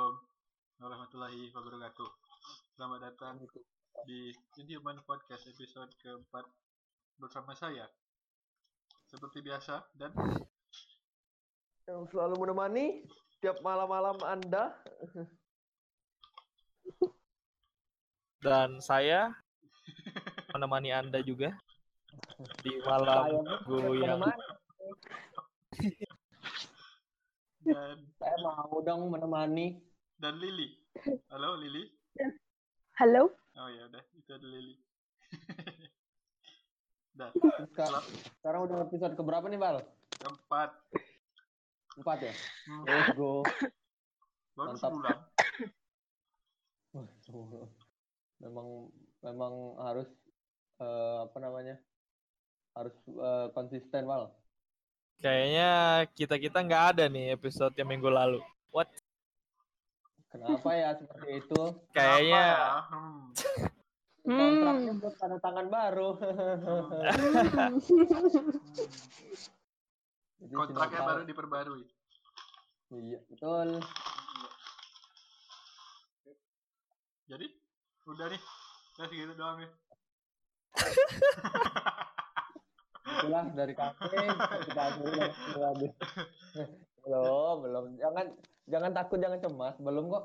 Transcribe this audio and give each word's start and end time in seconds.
Assalamualaikum 0.00 0.80
warahmatullahi 0.80 1.42
wabarakatuh. 1.52 2.10
Selamat 2.72 3.00
datang 3.04 3.36
di 4.08 4.32
Human 4.72 4.96
Podcast 5.04 5.44
episode 5.44 5.92
keempat 6.00 6.48
bersama 7.20 7.52
saya. 7.52 7.84
Seperti 9.12 9.44
biasa 9.44 9.84
dan 9.92 10.16
yang 11.84 12.08
selalu 12.08 12.48
menemani 12.48 13.04
tiap 13.44 13.60
malam-malam 13.60 14.16
Anda. 14.24 14.72
Dan 18.40 18.80
saya 18.80 19.36
menemani 20.56 20.96
Anda 20.96 21.20
juga 21.20 21.52
di 22.64 22.72
malam 22.88 23.44
minggu 23.68 24.00
yang 24.00 24.24
dan 27.68 28.00
Saya 28.16 28.36
mau 28.40 28.80
dong 28.80 29.12
menemani. 29.12 29.89
Dan 30.20 30.36
Lili. 30.36 30.76
Halo 31.32 31.56
Lili. 31.56 31.88
Halo, 33.00 33.32
Oh 33.56 33.68
ya 33.72 33.88
udah 33.88 34.04
itu 34.12 34.30
ada 34.36 34.44
Lili. 34.44 34.76
Dan 37.16 37.32
Sekarang, 37.72 38.04
sekarang 38.38 38.60
udah 38.68 38.76
episode 38.86 39.14
keberapa 39.16 39.48
nih, 39.48 39.58
Bal? 39.58 39.80
keempat 40.20 40.70
Empat 41.96 42.18
ya? 42.22 42.32
hmm, 42.68 42.84
Let's 42.86 43.10
go. 43.16 43.40
baru 44.54 44.76
Mantap. 44.76 44.92
sebulan. 44.92 45.18
Memang 48.44 48.68
memang 49.24 49.52
harus 49.80 50.08
eh, 50.78 51.16
apa 51.24 51.38
namanya? 51.40 51.76
Harus 52.76 52.94
eh, 53.08 53.46
konsisten, 53.56 54.04
Bal. 54.04 54.28
kayaknya 55.20 55.68
kita 56.16 56.36
kita 56.40 56.58
nggak 56.64 56.84
ada 56.96 57.04
nih 57.08 57.32
episode 57.32 57.72
yang 57.76 57.88
minggu 57.88 58.08
lalu. 58.12 58.40
What? 58.70 58.88
Kenapa 60.30 60.70
ya 60.78 60.94
seperti 60.94 61.42
itu? 61.42 61.62
Kayaknya 61.90 62.38
ya? 62.38 62.86
Hmm. 62.86 63.34
Kontraknya 64.30 64.92
buat 65.02 65.14
tanda 65.18 65.42
tangan 65.42 65.66
baru. 65.66 66.14
Jadi 70.40 70.54
Kontraknya 70.54 71.02
baru 71.02 71.22
diperbarui. 71.26 71.82
Iya, 72.94 73.18
betul. 73.26 73.82
Jadi 77.26 77.46
udah 78.06 78.26
nih. 78.30 78.40
Udah 78.94 79.06
segitu 79.10 79.34
doang 79.34 79.66
ya. 79.66 79.70
Itulah 83.10 83.44
dari 83.50 83.74
kafe 83.74 84.14
kita 84.70 84.82
habis. 84.94 85.90
belum, 87.02 87.56
belum. 87.66 87.84
Jangan 87.98 88.26
jangan 88.70 88.94
takut, 88.94 89.18
jangan 89.18 89.42
cemas. 89.42 89.74
Belum 89.82 90.06
kok. 90.08 90.24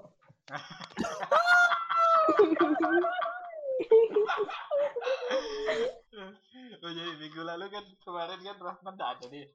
oh 6.85 6.91
jadi 6.93 7.11
minggu 7.17 7.41
lalu 7.41 7.65
kan 7.73 7.85
kemarin 8.05 8.39
kan 8.45 8.57
Rahman 8.61 8.93
nggak 8.95 9.11
ada 9.17 9.25
nih. 9.33 9.47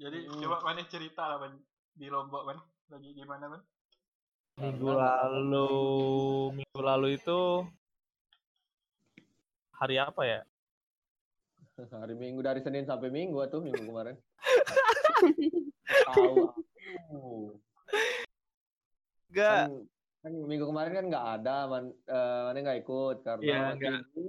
Jadi 0.00 0.18
Hmm. 0.26 0.40
coba 0.42 0.56
mana 0.64 0.82
cerita 0.88 1.22
lah 1.28 1.38
man 1.38 1.52
di 1.94 2.06
Lombok 2.10 2.42
man 2.46 2.58
lagi 2.90 3.14
gimana 3.14 3.46
man? 3.46 3.62
minggu 4.60 4.92
lalu 4.92 5.72
minggu 6.52 6.80
lalu 6.84 7.16
itu 7.16 7.64
hari 9.72 9.96
apa 9.96 10.22
ya? 10.26 10.40
Hari 11.80 12.12
Minggu 12.12 12.44
dari 12.44 12.60
Senin 12.60 12.84
sampai 12.84 13.08
Minggu 13.08 13.40
tuh 13.48 13.64
minggu 13.64 13.88
kemarin. 13.88 14.20
Tahu 16.12 16.52
Enggak. 19.30 19.66
Kan, 19.66 19.70
kan 20.20 20.32
minggu 20.34 20.66
kemarin 20.66 20.92
kan 20.92 21.04
nggak 21.06 21.26
ada, 21.40 21.56
man, 21.64 21.84
eh, 22.04 22.40
mana 22.44 22.58
nggak 22.60 22.80
ikut 22.82 23.16
karena 23.22 23.42
Iya, 23.42 23.58
masih 23.62 23.78
nggak. 23.78 24.00
di 24.10 24.24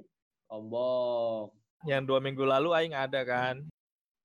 Lombok. 0.48 1.46
Yang 1.84 2.04
dua 2.06 2.20
minggu 2.22 2.44
lalu 2.46 2.70
aing 2.72 2.94
ada 2.94 3.22
kan. 3.24 3.56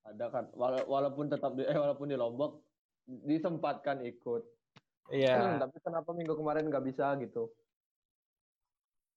Ada 0.05 0.27
kan, 0.29 0.45
wala- 0.55 0.87
walaupun 0.87 1.27
tetap 1.27 1.57
di, 1.57 1.65
eh, 1.65 1.75
walaupun 1.75 2.07
di 2.07 2.15
Lombok 2.15 2.63
disempatkan 3.07 4.03
ikut. 4.03 4.43
Hmm, 5.07 5.15
Iya. 5.15 5.57
tapi 5.57 5.79
kenapa 5.81 6.11
minggu 6.11 6.35
kemarin 6.35 6.67
nggak 6.67 6.83
bisa 6.85 7.15
gitu? 7.19 7.51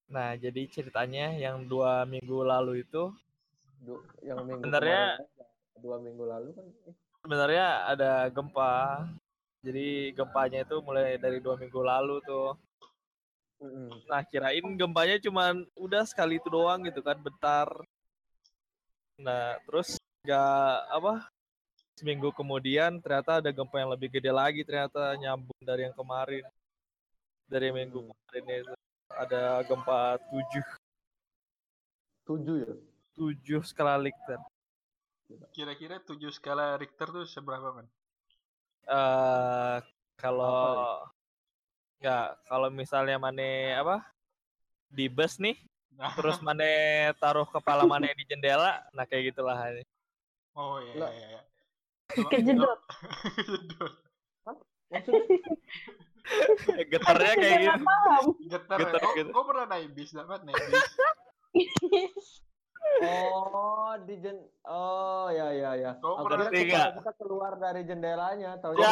Nah, 0.09 0.34
jadi 0.36 0.66
ceritanya 0.66 1.34
yang 1.34 1.66
dua 1.66 2.01
minggu 2.03 2.41
lalu 2.41 2.81
itu 2.81 3.13
Du- 3.80 4.01
yang 4.22 4.41
minggu 4.44 4.66
Sebenarnya- 4.66 5.18
kemarin, 5.22 5.81
dua 5.81 5.96
minggu 5.97 6.24
lalu 6.25 6.50
kan 6.51 6.66
eh, 6.86 6.96
sebenarnya 7.22 7.66
ada 7.88 8.12
gempa. 8.28 8.74
Jadi 9.59 10.16
gempanya 10.16 10.64
itu 10.64 10.80
mulai 10.80 11.20
dari 11.20 11.44
dua 11.44 11.59
minggu 11.59 11.81
lalu 11.84 12.24
tuh. 12.24 12.56
Nah, 14.08 14.24
kirain 14.24 14.64
gempanya 14.80 15.20
cuman 15.20 15.68
udah 15.75 16.08
sekali 16.08 16.40
itu 16.40 16.47
doang 16.47 16.80
gitu 16.88 17.03
kan, 17.03 17.20
bentar. 17.20 17.68
Nah, 19.19 19.59
terus 19.68 20.00
nggak 20.24 20.75
apa? 20.96 21.28
Seminggu 22.00 22.31
kemudian 22.31 23.03
ternyata 23.03 23.44
ada 23.44 23.52
gempa 23.52 23.75
yang 23.75 23.92
lebih 23.92 24.08
gede 24.08 24.31
lagi 24.31 24.64
ternyata 24.64 25.12
nyambung 25.19 25.59
dari 25.59 25.84
yang 25.84 25.96
kemarin. 25.96 26.48
Dari 27.52 27.68
minggu 27.75 28.00
Hmm. 28.00 28.16
kemarin 28.16 28.64
itu 28.64 28.74
ada 29.12 29.59
gempa 29.68 30.16
7 30.31 30.64
tujuh 32.24 32.56
ya. 32.64 32.74
7 33.19 33.59
skala 33.68 34.00
Richter. 34.00 34.40
Kira-kira 35.52 36.00
tujuh 36.00 36.31
skala 36.31 36.80
Richter 36.80 37.12
tuh 37.12 37.28
seberapa 37.28 37.75
man? 37.75 37.90
Eh 38.88 39.78
kalau 40.16 41.00
nggak 42.00 42.28
kalau 42.47 42.67
misalnya 42.72 43.19
mane 43.19 43.75
apa 43.75 44.03
di 44.88 45.07
bus 45.12 45.40
nih 45.41 45.57
Nah, 46.00 46.16
terus 46.16 46.40
mane 46.40 47.12
taruh 47.19 47.44
kepala 47.44 47.84
mane 47.84 48.16
di 48.16 48.23
jendela 48.23 48.79
nah 48.95 49.03
kayak 49.03 49.35
gitulah 49.35 49.59
ini 49.68 49.84
oh 50.56 50.79
iya 50.79 51.12
iya 51.12 51.28
iya. 51.28 51.41
kejedot. 52.31 52.79
Getarnya 56.91 57.34
kayak 57.38 57.59
gitu. 57.62 57.85
Getar. 58.50 58.79
Getar, 58.79 59.01
Kok 59.01 59.13
gitu. 59.18 59.31
kok 59.34 59.45
pernah 59.45 59.66
naik 59.69 59.89
bis 59.97 60.12
dapat 60.13 60.39
naik 60.45 60.57
bis? 60.69 60.85
Oh, 63.00 63.95
di 64.03 64.16
jen 64.19 64.38
Oh, 64.67 65.31
ya 65.31 65.50
ya 65.56 65.72
ya. 65.75 65.91
Kau 66.03 66.19
Aku 66.19 66.28
pernah 66.29 66.51
kita, 66.51 67.00
kita 67.00 67.12
keluar 67.16 67.53
dari 67.57 67.81
jendelanya, 67.88 68.59
tahu 68.59 68.75
Ya. 68.75 68.91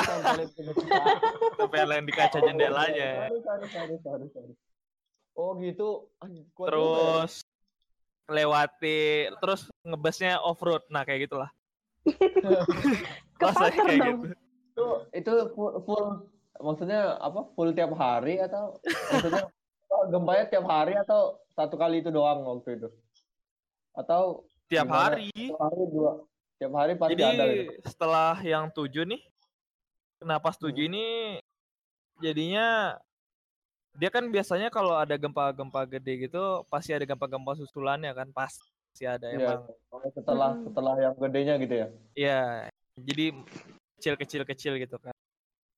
tempelin 1.59 2.03
di 2.07 2.13
kaca 2.15 2.39
jendelanya 2.39 3.27
Sorry, 3.27 3.39
sorry, 3.43 3.67
sorry, 3.69 3.95
sorry, 4.01 4.27
sorry. 4.31 4.53
Oh, 5.37 5.53
gitu. 5.59 6.09
Ah, 6.23 6.27
kuat 6.55 6.69
juga 6.73 6.81
ya. 6.81 7.05
terus 7.27 7.33
lewati 8.27 9.31
terus 9.39 9.61
ngebesnya 9.87 10.35
off 10.43 10.59
road 10.59 10.83
nah 10.91 11.07
kayak 11.07 11.31
gitulah 11.31 11.47
rasanya 13.39 13.79
kayak 13.87 13.99
dong. 14.03 14.19
gitu 14.19 14.35
itu 14.75 14.87
itu 15.15 15.33
full, 15.55 15.79
full 15.87 16.27
maksudnya 16.61 17.17
apa? 17.21 17.49
Full 17.53 17.73
tiap 17.73 17.93
hari 17.97 18.41
atau 18.41 18.77
maksudnya 18.83 19.45
oh, 19.93 20.03
gempanya 20.13 20.45
tiap 20.49 20.65
hari 20.65 20.93
atau 20.97 21.37
satu 21.53 21.77
kali 21.77 22.01
itu 22.01 22.09
doang 22.13 22.45
waktu 22.45 22.77
itu? 22.81 22.89
Atau 23.97 24.45
tiap 24.69 24.85
Gimana? 24.85 25.17
hari 25.17 25.33
tiap 25.33 25.57
hari 25.57 25.83
dua? 25.89 26.11
Tiap 26.57 26.73
hari 26.73 26.93
pasti 26.93 27.13
jadi 27.13 27.23
ada 27.33 27.45
gitu. 27.49 27.71
setelah 27.85 28.33
yang 28.41 28.65
tujuh 28.69 29.03
nih 29.05 29.21
kenapa 30.17 30.49
setuju 30.53 30.81
Hmm. 30.81 30.89
ini 30.89 31.05
jadinya 32.17 32.97
dia 33.93 34.09
kan 34.09 34.25
biasanya 34.29 34.69
kalau 34.69 34.93
ada 34.93 35.17
gempa-gempa 35.17 35.85
gede 35.87 36.29
gitu 36.29 36.61
pasti 36.69 36.93
ada 36.93 37.05
gempa-gempa 37.05 37.57
susulannya 37.57 38.13
kan 38.13 38.29
pasti 38.29 39.05
ada 39.05 39.29
Iya. 39.29 39.37
emang 39.37 39.61
setelah 40.13 40.49
Hmm. 40.53 40.65
setelah 40.69 40.93
yang 40.97 41.13
gedenya 41.13 41.53
gitu 41.57 41.73
ya. 41.73 41.87
Iya, 42.13 42.41
jadi 42.97 43.25
kecil-kecil 43.97 44.41
kecil 44.45 44.73
gitu 44.77 44.97
kan. 44.97 45.13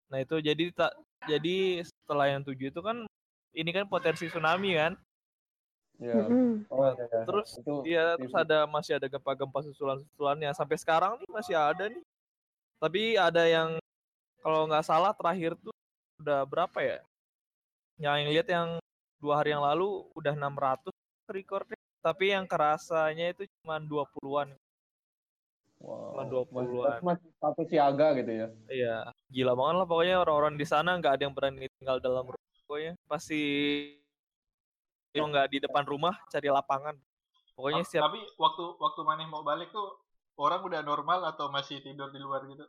Nah 0.07 0.19
itu 0.19 0.36
jadi 0.40 0.63
tak 0.72 0.91
jadi 1.28 1.84
setelah 1.84 2.31
yang 2.31 2.44
tujuh 2.44 2.72
itu 2.72 2.80
kan 2.80 3.04
ini 3.51 3.72
kan 3.72 3.88
potensi 3.88 4.27
tsunami 4.27 4.75
kan. 4.75 4.95
Iya. 6.00 6.16
Mm-mm. 6.16 6.63
Oh, 6.72 6.96
iya, 6.96 7.06
iya. 7.12 7.22
Terus 7.28 7.50
itu 7.60 7.74
Iya, 7.84 8.06
terus 8.16 8.36
ada 8.36 8.63
masih 8.63 8.96
ada 8.96 9.07
gempa-gempa 9.12 9.60
susulan-susulannya 9.68 10.51
sampai 10.56 10.78
sekarang 10.80 11.19
nih 11.19 11.30
masih 11.30 11.56
ada 11.60 11.92
nih. 11.92 12.04
Tapi 12.80 13.19
ada 13.19 13.44
yang 13.44 13.69
kalau 14.40 14.63
nggak 14.72 14.88
salah 14.88 15.12
terakhir 15.12 15.60
tuh 15.60 15.75
udah 16.24 16.48
berapa 16.48 16.80
ya? 16.80 16.98
Yang 18.00 18.16
yang 18.16 18.30
lihat 18.31 18.48
yang 18.48 18.69
dua 19.19 19.44
hari 19.44 19.51
yang 19.51 19.60
lalu 19.60 20.07
udah 20.16 20.31
600 20.31 20.96
recordnya. 21.28 21.80
Tapi 22.00 22.31
yang 22.31 22.48
kerasanya 22.48 23.36
itu 23.36 23.44
cuma 23.60 23.75
20-an. 23.84 24.56
Wow. 25.84 26.16
Cuma 26.16 26.24
20-an. 26.31 27.04
Masih, 27.04 27.04
masih 27.04 27.30
status 27.36 27.68
siaga 27.68 28.07
gitu 28.16 28.31
ya. 28.31 28.48
Iya, 28.72 28.96
gila 29.28 29.51
banget 29.60 29.75
lah 29.84 29.88
pokoknya 29.92 30.16
orang-orang 30.24 30.56
di 30.56 30.63
sana 30.63 30.96
nggak 30.96 31.19
ada 31.19 31.24
yang 31.28 31.36
berani 31.36 31.68
tinggal 31.75 32.00
dalam 32.00 32.24
rumah. 32.24 32.48
Pokoknya 32.63 32.96
pasti 33.12 33.42
kalau 35.10 35.28
nggak 35.34 35.48
di 35.50 35.58
depan 35.62 35.84
rumah 35.86 36.16
cari 36.30 36.50
lapangan. 36.50 36.96
Pokoknya 37.58 37.84
siap 37.84 38.08
Tapi 38.08 38.22
waktu 38.40 38.64
waktu 38.80 39.02
maneh 39.04 39.28
mau 39.28 39.42
balik 39.44 39.74
tuh 39.74 40.00
orang 40.40 40.64
udah 40.64 40.82
normal 40.86 41.26
atau 41.28 41.52
masih 41.52 41.82
tidur 41.84 42.08
di 42.14 42.20
luar 42.22 42.46
gitu? 42.48 42.64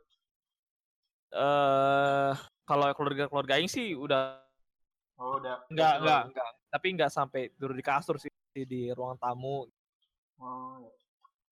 eh 1.31 2.33
kalau 2.67 2.91
keluarga-keluarga 2.91 3.55
aing 3.55 3.71
sih 3.71 3.95
udah 3.95 4.35
Oh, 5.15 5.39
udah. 5.39 5.63
enggak 5.71 5.93
keluar. 6.01 6.27
enggak 6.27 6.49
tapi 6.67 6.87
enggak 6.91 7.11
sampai 7.13 7.41
tidur 7.55 7.71
di 7.71 7.79
kasur 7.79 8.19
sih 8.19 8.27
di 8.51 8.91
ruang 8.91 9.15
tamu 9.15 9.63
Oh, 10.43 10.75
ya. 10.83 10.91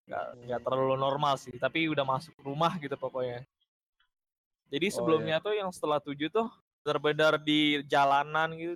enggak 0.04 0.24
enggak 0.36 0.60
terlalu 0.68 0.96
normal 1.00 1.40
sih 1.40 1.56
tapi 1.56 1.88
udah 1.88 2.04
masuk 2.04 2.36
rumah 2.44 2.76
gitu 2.76 2.92
pokoknya 3.00 3.48
jadi 4.68 4.88
Oh, 4.92 4.96
sebelumnya 5.00 5.40
tuh 5.40 5.56
yang 5.56 5.72
setelah 5.72 6.04
tujuh 6.04 6.28
tuh 6.28 6.52
benar-benar 6.84 7.40
di 7.40 7.80
jalanan 7.88 8.52
gitu 8.60 8.76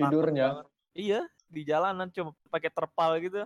Tidurnya. 0.00 0.64
Iya 0.92 1.22
di 1.46 1.62
jalanan 1.62 2.10
cuma 2.10 2.30
pakai 2.48 2.70
terpal 2.70 3.18
gitu 3.18 3.42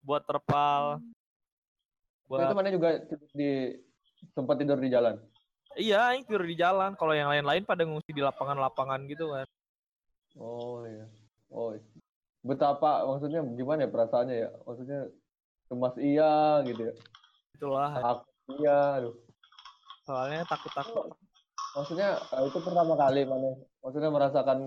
buat 0.00 0.22
terpal 0.22 0.98
Itu 0.98 2.30
buat 2.30 2.54
mana 2.54 2.70
juga 2.70 3.02
tidur 3.04 3.30
di 3.34 3.74
sempat 4.30 4.56
tidur 4.60 4.78
di 4.78 4.88
jalan. 4.88 5.18
iya 5.74 6.10
aing 6.10 6.26
tidur 6.26 6.42
di 6.42 6.54
jalan 6.54 6.94
kalau 6.94 7.10
yang 7.10 7.30
lain-lain 7.30 7.62
pada 7.62 7.82
ngungsi 7.82 8.10
di 8.10 8.22
lapangan-lapangan 8.22 9.00
gitu 9.06 9.30
kan 9.30 9.46
Oh 10.38 10.86
iya. 10.86 11.10
Oh. 11.50 11.74
iya. 11.74 11.82
Betapa 12.40 13.02
maksudnya 13.02 13.42
gimana 13.52 13.82
ya 13.82 13.90
perasaannya 13.90 14.36
ya? 14.38 14.50
Maksudnya 14.62 15.00
cemas 15.66 15.94
iya 15.98 16.32
gitu 16.64 16.82
ya. 16.86 16.94
itulah 17.54 17.90
Takut 17.92 18.26
iya, 18.56 18.78
aduh. 18.96 19.14
soalnya 20.02 20.46
takut-takut 20.46 21.12
Maksudnya 21.70 22.18
eh, 22.18 22.42
itu 22.46 22.58
pertama 22.62 22.94
kali 22.94 23.22
mana? 23.26 23.58
Maksudnya 23.78 24.10
merasakan 24.10 24.58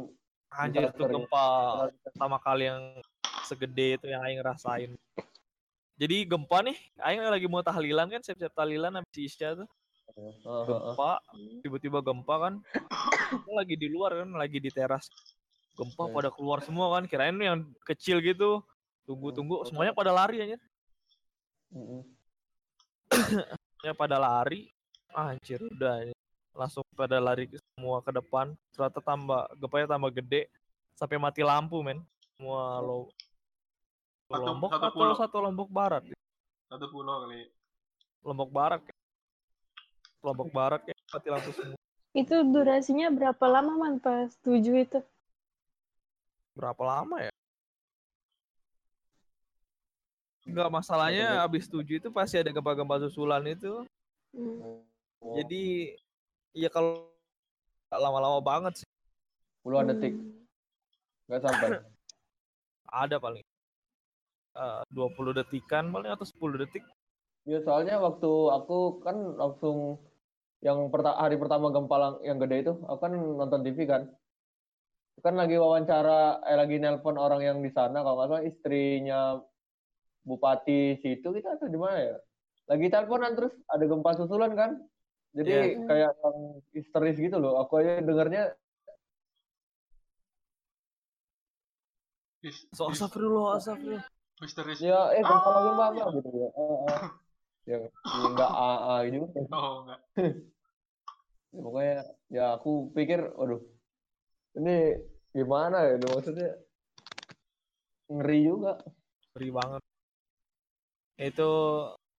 anjir 0.57 0.89
tuh 0.93 1.05
disaster 1.05 1.09
ya. 1.09 1.13
gempa 1.17 1.45
pertama 2.05 2.37
kali 2.39 2.63
yang 2.69 2.81
segede 3.45 3.87
itu 3.99 4.05
yang 4.07 4.21
aing 4.23 4.41
rasain. 4.41 4.91
Jadi 5.93 6.25
gempa 6.25 6.65
nih, 6.65 6.77
aing 7.05 7.21
lagi 7.21 7.45
mau 7.45 7.61
tahlilan 7.61 8.09
kan, 8.09 8.21
siap-siap 8.25 8.53
tahlilan 8.57 8.97
habis 8.97 9.13
isya 9.13 9.53
tuh. 9.53 9.69
Heeh, 10.13 10.33
heeh. 10.41 10.63
Gempa, 10.65 11.11
tiba-tiba 11.61 11.99
gempa 12.01 12.35
kan. 12.49 12.53
Kita 13.29 13.51
lagi 13.53 13.75
di 13.77 13.87
luar 13.93 14.25
kan, 14.25 14.29
lagi 14.33 14.57
di 14.57 14.69
teras. 14.73 15.05
Gempa 15.77 16.09
Oke. 16.09 16.13
pada 16.13 16.29
keluar 16.33 16.59
semua 16.65 16.97
kan, 16.97 17.05
kirain 17.05 17.37
yang 17.37 17.65
kecil 17.85 18.21
gitu. 18.21 18.61
Tunggu-tunggu, 19.05 19.67
semuanya 19.69 19.93
pada 19.93 20.15
lari 20.15 20.37
aja. 20.39 20.57
Semuanya 23.77 23.95
pada 23.97 24.17
lari. 24.21 24.71
Anjir, 25.11 25.59
udah. 25.59 26.09
Langsung 26.55 26.82
pada 26.93 27.17
lari 27.17 27.49
ke- 27.49 27.59
semua 27.73 27.99
ke 27.99 28.13
depan. 28.13 28.53
Ternyata 28.71 29.01
tambah, 29.01 29.41
gempanya 29.57 29.87
tambah 29.91 30.11
gede. 30.13 30.47
Sampai 30.93 31.17
mati 31.17 31.41
lampu, 31.41 31.81
men. 31.81 31.99
Semua 32.37 32.79
lo 32.79 33.09
Satu- 34.29 34.45
Lombok 34.49 34.69
satu 34.71 34.81
atau 34.81 34.91
pulau. 34.95 35.15
satu 35.17 35.37
Lombok 35.41 35.69
Barat? 35.69 36.03
Satu 36.69 36.85
pulau 36.89 37.27
kali. 37.27 37.49
Lombok 38.23 38.49
Barat. 38.49 38.81
ya. 38.81 38.95
Lombok 40.23 40.49
Barat 40.49 40.81
ya 40.87 40.95
mati 41.11 41.27
lampu 41.29 41.51
semua. 41.51 41.77
Itu 42.15 42.45
durasinya 42.47 43.09
berapa 43.11 43.45
lama 43.45 43.73
man 43.75 43.93
pas 43.99 44.31
tujuh 44.41 44.85
itu? 44.87 44.99
Berapa 46.55 46.81
lama 46.81 47.17
ya? 47.19 47.33
Enggak 50.43 50.69
masalahnya 50.69 51.39
habis 51.39 51.65
tujuh 51.71 51.97
itu 52.03 52.09
pasti 52.11 52.35
ada 52.35 52.51
gempa-gempa 52.51 52.99
susulan 53.07 53.43
itu. 53.47 53.87
Hmm. 54.35 54.83
Oh, 55.23 55.35
Jadi 55.39 55.95
ya 56.53 56.69
kalau 56.69 57.09
lama-lama 57.89 58.39
banget 58.41 58.85
sih 58.85 58.89
puluhan 59.65 59.89
detik, 59.89 60.13
nggak 61.29 61.41
sampai. 61.41 61.67
ada 63.03 63.17
paling 63.17 63.41
eh, 64.53 64.81
20 64.93 65.33
detikan 65.33 65.89
paling 65.89 66.13
atau 66.13 66.25
10 66.25 66.61
detik. 66.61 66.85
Ya 67.43 67.59
soalnya 67.65 67.99
waktu 67.99 68.31
aku 68.53 69.03
kan 69.03 69.35
langsung 69.35 69.99
yang 70.63 70.87
perta- 70.87 71.19
hari 71.19 71.35
pertama 71.35 71.73
gempa 71.75 71.97
lang- 71.99 72.21
yang 72.23 72.39
gede 72.39 72.69
itu, 72.69 72.73
aku 72.87 72.99
kan 73.03 73.11
nonton 73.11 73.61
TV 73.67 73.83
kan. 73.83 74.07
Kan 75.19 75.35
lagi 75.35 75.59
wawancara, 75.59 76.39
eh 76.47 76.55
lagi 76.55 76.79
nelpon 76.79 77.19
orang 77.19 77.43
yang 77.43 77.57
di 77.59 77.71
sana, 77.71 77.99
kalau 77.99 78.15
nggak 78.15 78.29
salah 78.31 78.45
istrinya 78.47 79.39
bupati 80.23 81.03
situ 81.03 81.35
gitu 81.35 81.47
atau 81.47 81.67
di 81.67 81.75
mana 81.75 81.99
ya? 81.99 82.15
Lagi 82.71 82.87
teleponan 82.87 83.35
terus 83.35 83.51
ada 83.67 83.83
gempa 83.83 84.15
susulan 84.15 84.55
kan. 84.55 84.79
Jadi 85.33 85.49
Iya. 85.49 85.63
kayak 85.89 86.11
yang 86.13 86.37
histeris 86.71 87.17
gitu 87.17 87.37
loh. 87.41 87.57
Aku 87.57 87.81
aja 87.81 87.97
dengernya 87.99 88.53
His- 92.43 92.67
So, 92.75 92.91
astagfirullah, 92.91 93.55
astagfirullah. 93.57 94.03
Misteris. 94.43 94.79
ya 94.83 94.99
eh 95.15 95.23
Ah. 95.23 95.39
mbak 95.39 95.89
Mbak, 95.95 96.07
gitu 96.19 96.29
ya. 96.35 96.49
Eh, 96.51 96.77
eh. 96.91 97.01
Yang 97.63 97.81
yang 97.87 98.23
enggak 98.27 98.51
AA 98.51 98.95
gitu. 99.07 99.17
Oh, 99.49 99.73
enggak. 99.87 99.99
Ya, 101.53 101.61
pokoknya 101.61 101.97
ya 102.33 102.45
aku 102.57 102.89
pikir 102.97 103.29
waduh 103.37 103.61
ini 104.57 104.97
gimana 105.29 105.85
ya 105.85 106.01
maksudnya 106.01 106.49
ngeri 108.09 108.39
juga 108.41 108.81
Ngeri 109.37 109.49
banget. 109.53 109.81
Itu 111.21 111.51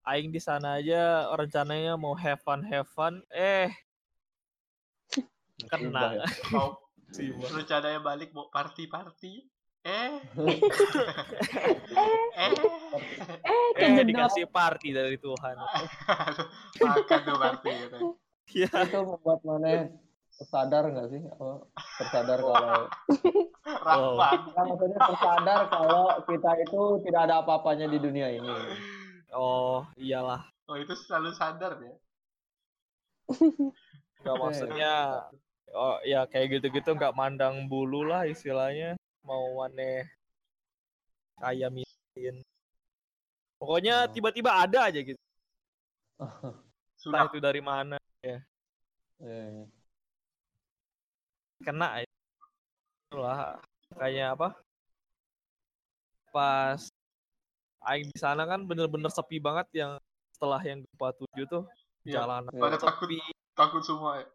aing 0.04 0.30
di 0.36 0.42
sana 0.44 0.84
aja 0.84 1.32
rencananya 1.36 1.96
mau 1.96 2.12
have 2.16 2.40
fun 2.44 2.60
have 2.68 2.88
fun 2.92 3.24
eh 3.32 3.72
kena 5.72 6.20
ya. 6.20 6.26
Mau 6.52 6.76
rencananya 7.54 8.02
balik 8.04 8.34
mau 8.36 8.50
party-party. 8.50 9.48
Eh. 9.84 10.16
eh. 12.40 12.52
Eh, 13.44 13.48
eh 13.52 13.68
kejedot. 13.76 14.08
dikasih 14.08 14.48
party 14.48 14.96
dari 14.96 15.20
Tuhan 15.20 15.60
Makan 16.80 17.20
tuh 17.28 17.36
party 17.36 17.72
katanya. 17.84 18.12
ya 18.48 18.70
itu 18.72 19.00
membuat 19.04 19.44
mana 19.44 19.92
tersadar 20.40 20.88
nggak 20.88 21.08
sih 21.12 21.22
apa 21.28 21.68
tersadar 22.00 22.40
kalau 22.40 22.88
Rahman. 23.84 24.40
Nah, 24.56 24.64
maksudnya 24.72 25.00
tersadar 25.04 25.60
kalau 25.68 26.06
kita 26.32 26.52
itu 26.64 26.82
tidak 27.04 27.22
ada 27.28 27.36
apa-apanya 27.44 27.92
di 27.92 28.00
dunia 28.00 28.32
ini 28.32 28.56
oh 29.34 29.84
iyalah. 30.00 30.48
Oh, 30.70 30.80
itu 30.80 30.96
selalu 30.96 31.36
sadar 31.36 31.76
ya. 31.82 31.96
nggak 34.24 34.38
maksudnya 34.40 34.94
oh 35.76 36.00
ya 36.08 36.24
kayak 36.32 36.60
gitu-gitu 36.60 36.96
nggak 36.96 37.16
mandang 37.18 37.68
bulu 37.68 38.08
lah 38.08 38.24
istilahnya. 38.30 38.96
Mau 39.24 39.64
aneh 39.64 40.08
kayak 41.40 41.72
miskin 41.76 42.40
pokoknya 43.60 44.08
Oh. 44.08 44.12
tiba-tiba 44.12 44.52
ada 44.54 44.92
aja 44.92 45.00
gitu. 45.00 45.20
Sudah 47.02 47.28
itu 47.28 47.40
dari 47.44 47.60
mana 47.60 48.00
Eh, 49.24 49.64
kena 51.64 52.04
ya. 52.04 52.08
lah 53.16 53.56
kayak 53.96 54.36
apa? 54.36 54.50
Pas 56.32 56.93
aing 57.88 58.10
di 58.12 58.20
sana 58.20 58.44
kan 58.48 58.64
bener-bener 58.64 59.12
sepi 59.12 59.38
banget 59.40 59.68
yang 59.76 60.00
setelah 60.34 60.62
yang 60.64 60.84
gempa 60.84 61.10
tujuh 61.20 61.46
tuh. 61.48 61.64
Iya, 62.04 62.20
jalanan 62.20 62.52
pada 62.52 62.76
takut 62.76 63.08
sepi. 63.08 63.20
takut 63.56 63.84
semua 63.84 64.20
ya. 64.20 64.28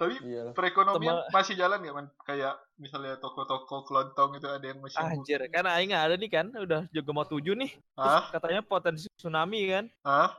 Tapi 0.00 0.16
iyalah. 0.24 0.54
perekonomian 0.56 1.12
Tema- 1.12 1.28
masih 1.28 1.54
jalan 1.60 1.76
nggak 1.84 1.94
man? 1.94 2.06
Kayak 2.24 2.56
misalnya 2.80 3.20
toko-toko 3.20 3.84
kelontong 3.84 4.40
itu 4.40 4.48
ada 4.48 4.64
yang 4.64 4.80
masih 4.80 4.96
anjir. 4.96 5.44
Kan 5.52 5.68
aing 5.68 5.92
ada 5.92 6.16
nih 6.16 6.30
kan? 6.32 6.46
Udah 6.56 6.88
juga 6.88 7.10
mau 7.12 7.26
tujuh 7.28 7.52
nih. 7.52 7.76
Terus 7.76 8.16
Hah? 8.16 8.24
katanya 8.32 8.64
potensi 8.64 9.12
tsunami 9.20 9.60
kan? 9.68 9.84
Hah? 10.00 10.30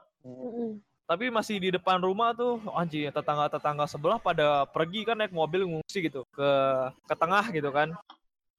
Tapi 1.06 1.30
masih 1.30 1.60
di 1.62 1.70
depan 1.75 2.01
rumah 2.01 2.34
tuh 2.34 2.58
anjir 2.74 3.13
tetangga-tetangga 3.13 3.86
sebelah 3.86 4.18
pada 4.18 4.65
pergi 4.65 5.06
kan 5.06 5.20
naik 5.20 5.36
mobil 5.36 5.68
ngungsi 5.68 6.10
gitu 6.10 6.25
ke 6.34 6.50
ke 7.06 7.13
tengah 7.13 7.46
gitu 7.53 7.70
kan. 7.70 7.94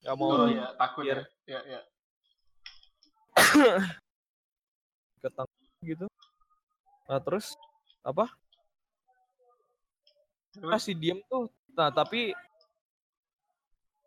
Nggak 0.05 0.15
mau 0.15 0.29
Oh 0.29 0.47
iya, 0.47 0.71
takut 0.79 1.03
ya. 1.03 1.25
Ya, 1.43 1.59
ya. 1.67 1.79
Ke 5.23 5.29
tengah 5.29 5.61
gitu. 5.85 6.05
Nah 7.07 7.19
terus 7.21 7.55
apa? 8.03 8.27
Terus? 10.53 10.71
Masih 10.71 10.93
diem 10.97 11.19
tuh. 11.29 11.47
Nah 11.73 11.89
tapi 11.93 12.33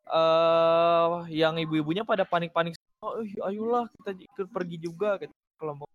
eh 0.07 1.17
yang 1.35 1.59
ibu-ibunya 1.59 2.07
pada 2.07 2.23
panik-panik 2.23 2.79
oh 3.03 3.19
ih, 3.27 3.35
ayolah 3.43 3.91
kita 4.01 4.11
ikut 4.23 4.49
pergi 4.55 4.77
juga 4.79 5.19
gitu. 5.19 5.35
Kalau 5.59 5.75
mau 5.75 5.89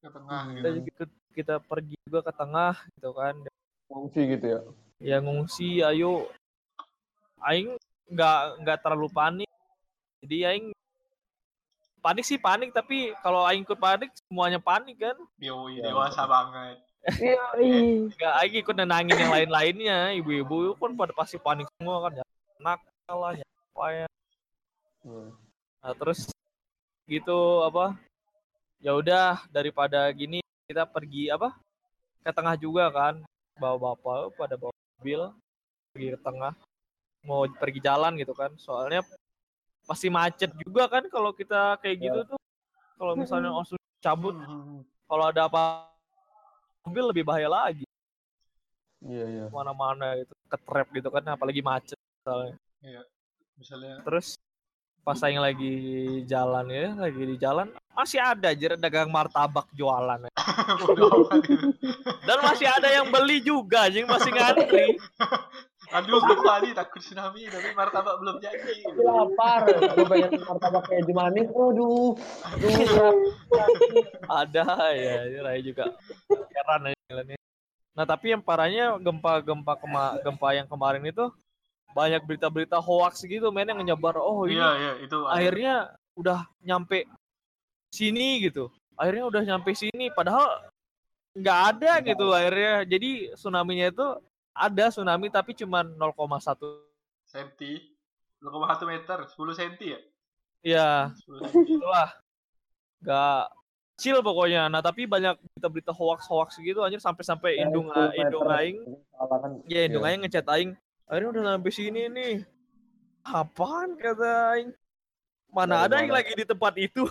ke 0.00 0.08
tengah 0.08 0.42
kita 0.54 0.68
gitu. 0.70 0.88
ikut 0.94 1.10
kita 1.36 1.54
pergi 1.60 1.96
juga 2.08 2.20
ke 2.24 2.32
tengah 2.32 2.74
gitu 2.96 3.10
kan. 3.12 3.34
Fungsi 3.90 4.20
gitu 4.32 4.46
ya? 4.48 4.60
Ya 5.02 5.16
ngungsi 5.20 5.84
ayo. 5.84 6.30
Aing 7.44 7.76
nggak 8.08 8.64
nggak 8.64 8.78
terlalu 8.80 9.08
panik. 9.12 9.50
Jadi 10.24 10.36
aing 10.46 10.66
panik 12.06 12.22
sih 12.22 12.38
panik 12.38 12.70
tapi 12.70 13.10
kalau 13.18 13.42
aing 13.42 13.66
ikut 13.66 13.74
panik 13.74 14.14
semuanya 14.14 14.62
panik 14.62 14.94
kan 14.94 15.18
Yoi, 15.42 15.82
Ya. 15.82 15.90
dewasa 15.90 16.22
banget. 16.22 16.78
Yoi. 17.18 18.06
nggak 18.14 18.34
aing 18.38 18.56
ikut 18.62 18.74
nenangin 18.78 19.18
yang 19.18 19.34
lain-lainnya 19.34 20.14
ibu-ibu 20.14 20.78
kan 20.78 20.94
pada 20.94 21.10
pasti 21.10 21.34
panik 21.36 21.66
semua 21.74 22.06
kan 22.06 22.22
ya 22.22 22.24
anak 22.62 22.78
lah 23.10 23.32
ya 23.34 23.46
apa 23.74 23.86
ya 23.90 24.06
Hmm. 25.02 25.30
Nah, 25.86 25.94
terus 25.94 26.26
gitu 27.06 27.62
apa? 27.62 27.94
Ya 28.82 28.90
udah 28.90 29.46
daripada 29.54 30.10
gini 30.10 30.42
kita 30.66 30.82
pergi 30.82 31.30
apa? 31.30 31.54
Ke 32.26 32.34
tengah 32.34 32.58
juga 32.58 32.90
kan. 32.90 33.22
Bawa 33.54 33.94
bapak 33.94 34.34
pada 34.34 34.58
bawa 34.58 34.74
mobil 34.98 35.30
pergi 35.94 36.08
ke 36.10 36.18
tengah 36.18 36.52
mau 37.22 37.46
pergi 37.46 37.78
jalan 37.78 38.18
gitu 38.18 38.34
kan 38.34 38.50
soalnya 38.58 39.06
pasti 39.86 40.10
macet 40.10 40.50
juga 40.60 40.90
kan 40.90 41.06
kalau 41.06 41.30
kita 41.30 41.78
kayak 41.78 41.96
gitu 42.02 42.20
tuh. 42.34 42.40
Kalau 42.98 43.14
misalnya 43.14 43.54
langsung 43.54 43.78
cabut 44.02 44.34
kalau 45.06 45.24
ada 45.30 45.46
apa 45.46 45.86
mobil 46.82 47.14
lebih 47.14 47.24
bahaya 47.24 47.46
lagi. 47.46 47.86
Iya 49.06 49.24
iya. 49.28 49.44
mana-mana 49.52 50.18
gitu 50.18 50.34
ketrap 50.50 50.88
gitu 50.90 51.08
kan 51.14 51.22
apalagi 51.30 51.62
macet 51.62 51.98
misalnya. 52.20 52.54
Misalnya 53.56 54.02
terus 54.02 54.34
pas 55.06 55.14
saya 55.14 55.38
lagi 55.38 55.74
jalan 56.26 56.66
ya 56.66 56.90
lagi 56.98 57.22
di 57.22 57.36
jalan 57.38 57.70
masih 57.94 58.18
ada 58.18 58.50
aja 58.50 58.74
dagang 58.74 59.08
martabak 59.08 59.70
jualan. 59.72 60.26
Ya. 60.96 61.12
dan 62.24 62.38
masih 62.40 62.64
ada 62.64 62.88
yang 62.88 63.12
beli 63.12 63.44
juga 63.44 63.86
anjing 63.86 64.08
masih 64.08 64.30
ngantri 64.32 64.96
Aduh, 65.94 66.18
ke 66.18 66.34
Bali 66.42 66.70
takut 66.74 66.98
tsunami 66.98 67.46
tapi 67.46 67.68
martabak 67.76 68.18
belum 68.18 68.36
jadi. 68.42 68.74
Aku 68.90 69.00
lapar. 69.06 69.60
Aku 69.70 70.02
pengen 70.10 70.30
martabak 70.42 70.82
kayak 70.90 71.06
manis. 71.14 71.46
Aduh. 71.50 72.14
Aduh. 72.54 73.34
ada 74.26 74.66
ya 74.92 75.16
ya, 75.28 75.40
Rai 75.42 75.62
juga 75.62 75.94
heran 76.52 76.92
aja 76.92 77.22
nah 77.96 78.04
tapi 78.04 78.36
yang 78.36 78.44
parahnya 78.44 79.00
gempa-gempa 79.00 79.72
kema 79.80 80.04
gempa 80.20 80.48
yang 80.52 80.68
kemarin 80.68 81.00
itu 81.08 81.32
banyak 81.96 82.20
berita-berita 82.28 82.76
hoax 82.76 83.24
gitu 83.24 83.48
men 83.48 83.72
yang 83.72 83.80
nyebar 83.80 84.20
oh 84.20 84.44
ini 84.44 84.60
Iya, 84.60 84.70
iya, 84.76 84.92
itu 85.00 85.18
ada. 85.24 85.32
akhirnya 85.32 85.74
udah 86.12 86.40
nyampe 86.60 87.08
sini 87.88 88.44
gitu 88.44 88.68
akhirnya 89.00 89.24
udah 89.32 89.42
nyampe 89.48 89.72
sini 89.72 90.12
padahal 90.12 90.68
nggak 91.32 91.58
ada 91.72 91.92
gitu 92.04 92.26
akhirnya 92.36 92.84
jadi 92.84 93.10
tsunami-nya 93.32 93.88
itu 93.96 94.06
ada 94.56 94.88
tsunami 94.88 95.28
tapi 95.28 95.52
cuma 95.52 95.84
0,1 95.84 96.56
senti. 97.28 97.92
0,1 98.40 98.88
meter 98.88 99.18
10 99.28 99.36
senti 99.56 99.86
ya? 99.92 100.00
Ya 100.64 100.90
10 101.28 101.46
senti. 101.52 101.76
itulah. 101.76 102.10
Nggak 103.04 103.42
kecil 103.96 104.16
pokoknya. 104.24 104.68
Nah 104.72 104.80
tapi 104.80 105.04
banyak 105.04 105.36
berita-berita 105.40 105.92
hoax 105.92 106.28
hoax 106.28 106.48
gitu 106.60 106.80
anjir 106.84 107.00
sampai-sampai 107.00 107.60
Ya, 107.60 107.68
indung 107.68 107.88
10 107.92 108.16
indung 108.16 108.48
aing. 108.48 108.78
Kan. 109.16 109.52
ya 109.68 109.80
indung 109.88 110.04
aing 110.04 110.20
ngechat 110.24 110.46
aing. 110.48 110.72
Akhirnya 111.06 111.28
udah 111.32 111.42
sampai 111.56 111.72
sini 111.72 112.02
nih. 112.10 112.34
Apaan 113.26 113.94
kata 114.00 114.56
aing? 114.56 114.70
Mana 115.52 115.86
ada 115.88 116.02
yang 116.02 116.12
lagi 116.12 116.36
di 116.36 116.44
tempat 116.44 116.74
itu? 116.76 117.06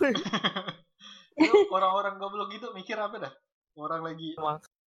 Itu 1.35 1.57
orang-orang 1.75 2.21
goblok 2.21 2.53
gitu 2.53 2.69
mikir 2.77 2.99
apa 2.99 3.29
dah? 3.29 3.33
Orang 3.75 4.05
lagi 4.05 4.37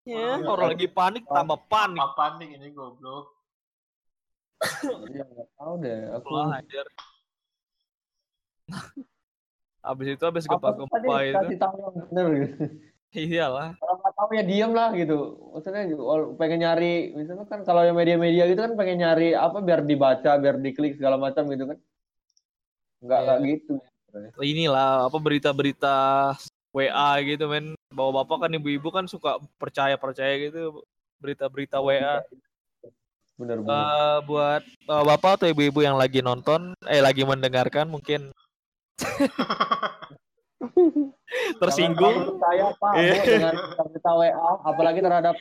ya, 0.09 0.41
Iya. 0.41 0.49
orang 0.49 0.69
lagi 0.73 0.89
panik 0.89 1.25
tambah 1.29 1.61
panik 1.69 2.01
apa 2.01 2.17
panik 2.17 2.49
ini 2.57 2.73
goblok 2.73 3.37
Iya 5.07 5.23
nggak 5.23 5.49
tahu 5.55 5.75
deh. 5.79 5.99
Aku. 6.19 6.35
Wah, 6.35 6.59
anjir. 6.59 6.83
Abis 9.87 10.19
itu 10.19 10.25
abis 10.27 10.45
gempa-gempa 10.51 10.99
itu, 11.23 11.39
kasih 11.39 11.59
tahu 11.63 11.75
yang 11.79 11.95
bener 12.11 12.27
gitu. 12.35 12.55
iyalah. 13.15 13.69
Kalau 13.79 13.95
nggak 14.03 14.15
tahu 14.19 14.29
ya 14.35 14.43
diam 14.43 14.73
lah 14.75 14.91
gitu. 14.99 15.19
Maksudnya 15.55 15.87
pengen 16.35 16.59
nyari, 16.67 17.15
misalnya 17.15 17.47
kan 17.47 17.63
kalau 17.63 17.87
yang 17.87 17.95
media-media 17.95 18.51
gitu 18.51 18.59
kan 18.59 18.75
pengen 18.75 18.99
nyari 18.99 19.33
apa 19.33 19.63
biar 19.63 19.87
dibaca, 19.87 20.35
biar 20.37 20.59
diklik 20.59 20.99
segala 20.99 21.15
macam 21.17 21.47
gitu 21.55 21.71
kan. 21.71 21.79
Nggak 22.99 23.19
Iya. 23.23 23.27
nggak 23.31 23.39
gitu. 23.47 23.75
Inilah 24.43 25.07
apa 25.07 25.19
berita-berita 25.23 25.97
WA 26.75 27.11
gitu 27.23 27.47
men. 27.47 27.78
Bawa 27.89 28.21
bapak 28.23 28.45
kan 28.45 28.53
ibu-ibu 28.53 28.93
kan 28.93 29.09
suka 29.09 29.41
percaya-percaya 29.57 30.37
gitu 30.45 30.85
berita-berita 31.25 31.81
WA. 31.81 32.21
Bener 33.41 33.65
bener. 33.65 33.73
Eh, 33.73 34.19
buat 34.29 34.63
eh, 34.67 35.05
bapak 35.09 35.41
atau 35.41 35.49
ibu-ibu 35.49 35.81
yang 35.81 35.97
lagi 35.97 36.21
nonton, 36.21 36.77
eh 36.85 37.01
lagi 37.01 37.25
mendengarkan 37.25 37.89
mungkin 37.89 38.29
tersinggung. 41.63 42.37
Percaya 42.37 42.67
Pak 42.77 42.93
Iya. 42.99 43.15
dengan 43.25 43.55
berita 43.89 44.13
WA, 44.13 44.51
apalagi 44.69 45.01
terhadap 45.01 45.37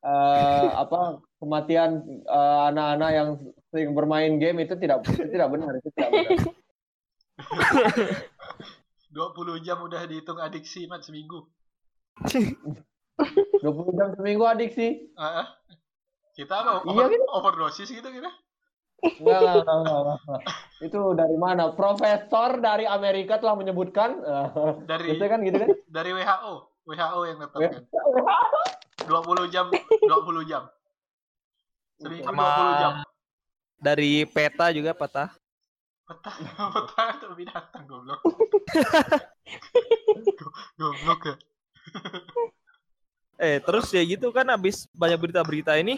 eh, 0.00 0.68
apa 0.72 1.20
kematian 1.36 2.00
anak-anak 2.72 3.10
yang 3.12 3.28
sering 3.68 3.92
bermain 3.92 4.32
game 4.40 4.64
itu 4.64 4.72
tidak 4.80 5.04
itu 5.04 5.28
tidak 5.28 5.52
benar 5.52 5.76
itu 5.76 5.88
tidak 5.92 6.10
benar. 6.16 6.48
20 9.10 9.66
jam 9.66 9.82
udah 9.82 10.06
dihitung 10.06 10.38
adiksi 10.38 10.86
mat 10.86 11.02
seminggu 11.02 11.42
20 13.60 13.64
jam 13.92 14.08
seminggu 14.14 14.44
adik 14.44 14.72
sih. 14.72 15.12
Ah, 15.14 15.44
ah. 15.44 15.46
kita 16.32 16.54
apa 16.56 16.70
Iya, 16.82 16.92
over, 16.96 17.06
gitu. 17.08 17.24
overdosis 17.28 17.88
gitu 17.90 18.06
kita 18.06 18.30
Enggak, 19.00 19.40
enggak, 19.60 19.64
enggak, 19.66 19.98
enggak. 19.98 20.42
Itu 20.82 21.00
dari 21.12 21.32
mana? 21.34 21.72
Profesor 21.72 22.56
dari 22.58 22.84
Amerika 22.84 23.36
telah 23.36 23.52
menyebutkan. 23.54 24.20
dari 24.84 25.12
Biasanya 25.12 25.30
kan 25.30 25.40
gitu 25.42 25.56
kan? 25.58 25.68
dari 25.86 26.10
WHO 26.12 26.52
WHO 26.82 27.20
yang 27.24 27.38
tetapkan 27.38 27.82
20 29.00 29.48
jam 29.48 29.66
20 29.70 30.08
jam 30.44 30.62
seminggu 31.96 32.24
Sama- 32.24 32.56
20 32.74 32.76
jam 32.78 32.92
Dari 33.78 34.10
peta 34.26 34.68
juga 34.70 34.92
peta. 34.92 35.32
peta 36.02 36.30
peta 36.74 37.02
itu 37.14 37.26
binatang 37.34 37.84
goblok 37.86 38.20
Go- 40.34 40.54
goblok 40.80 41.20
ya 41.24 41.34
Eh 43.40 43.56
terus 43.64 43.88
ya 43.88 44.04
gitu 44.04 44.28
kan 44.36 44.44
abis 44.52 44.84
banyak 44.92 45.16
berita-berita 45.16 45.80
ini 45.80 45.96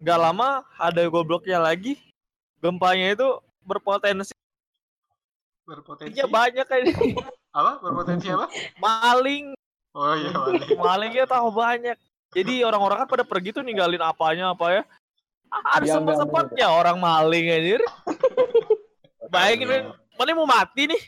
nggak 0.00 0.18
lama 0.18 0.64
ada 0.80 1.04
gobloknya 1.08 1.60
lagi. 1.60 2.00
Gempanya 2.60 3.12
itu 3.12 3.28
berpotensi. 3.60 4.32
Berpotensi? 5.68 6.16
Ya 6.16 6.24
banyak 6.24 6.64
kayak 6.64 6.82
ini. 6.88 7.16
apa? 7.52 7.84
Berpotensi 7.84 8.32
apa? 8.32 8.48
Maling. 8.80 9.52
Oh 9.94 10.14
iya 10.18 10.34
balik 10.34 10.74
malingnya 10.74 11.24
tahu 11.28 11.54
banyak. 11.54 11.94
Jadi 12.34 12.66
orang-orang 12.66 13.04
kan 13.04 13.08
pada 13.08 13.22
pergi 13.22 13.54
tuh 13.54 13.62
ninggalin 13.62 14.02
apanya 14.02 14.50
apa 14.50 14.82
ya? 14.82 14.82
Ada 15.54 16.02
sempat 16.02 16.18
sempatnya 16.18 16.66
orang 16.66 16.98
maling 16.98 17.46
anjir. 17.46 17.80
Bayangin 19.30 19.68
men 19.70 19.84
mana 20.18 20.30
mau 20.34 20.48
mati 20.50 20.90
nih. 20.90 21.02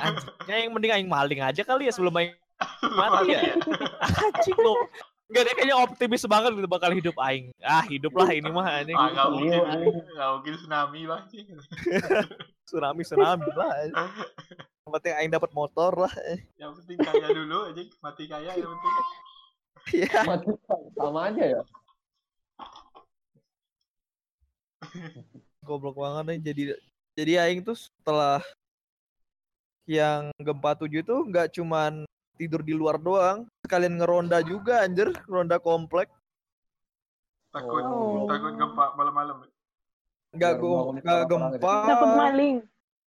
Anjingnya 0.00 0.56
yang 0.56 0.72
mending 0.72 0.92
aing 0.96 1.10
maling 1.10 1.40
aja 1.44 1.60
kali 1.60 1.84
ya 1.84 1.92
sebelum 1.92 2.16
aing 2.16 2.32
mati 2.90 3.30
ya 3.30 3.40
anjing 4.20 4.58
lo 4.58 4.74
Enggak 5.30 5.46
dia 5.46 5.54
kayaknya 5.54 5.76
optimis 5.78 6.26
banget 6.26 6.58
gitu 6.58 6.66
bakal 6.66 6.90
hidup 6.90 7.14
aing. 7.22 7.54
Ah, 7.62 7.86
hidup 7.86 8.10
lah 8.12 8.34
ini 8.34 8.50
mah 8.50 8.66
anjing. 8.82 8.98
ah 8.98 9.14
nggak 9.14 9.28
mungkin 9.30 9.46
Iya, 9.46 9.62
anjing. 9.62 9.94
nggak 10.10 10.30
mungkin 10.34 10.52
tsunami 10.58 11.00
bang 11.06 11.22
Tsunami 12.66 13.00
tsunami 13.06 13.46
lah. 13.54 13.70
Yang 14.82 14.90
penting 14.90 15.14
aing 15.14 15.30
dapat 15.30 15.50
motor 15.54 15.92
lah. 15.94 16.10
yang 16.58 16.74
penting 16.74 16.98
kaya 16.98 17.30
dulu 17.30 17.70
aja 17.70 17.82
mati 18.02 18.24
kaya 18.26 18.50
yang 18.52 18.70
penting 18.74 18.94
Iya. 19.94 20.18
Mati 20.26 20.50
sama 20.98 21.20
aja 21.30 21.44
ya. 21.46 21.62
Goblok 25.62 25.94
banget 25.94 26.24
nih 26.26 26.38
jadi 26.42 26.62
jadi 27.14 27.32
aing 27.46 27.60
tuh 27.62 27.78
setelah 27.78 28.42
yang 29.86 30.34
gempa 30.38 30.74
tujuh 30.74 31.02
tuh 31.02 31.22
nggak 31.22 31.54
cuman 31.54 32.02
tidur 32.40 32.60
di 32.60 32.72
luar 32.72 32.96
doang, 32.96 33.44
sekalian 33.60 34.00
ngeronda 34.00 34.40
juga 34.40 34.80
anjir, 34.80 35.12
ronda 35.26 35.60
komplek. 35.60 36.08
takut 37.50 37.82
Oh. 37.82 38.24
takut 38.24 38.54
gempa 38.54 38.94
malam-malam 38.94 39.42
Nggak 40.30 40.52
Biar 40.52 40.62
go- 40.62 40.70
bangun 40.72 40.94
di 40.94 41.00
nggak 41.02 41.18
terang-terang 41.18 41.52
gempa 41.52 41.72
Dapat 41.84 42.10
maling. 42.16 42.56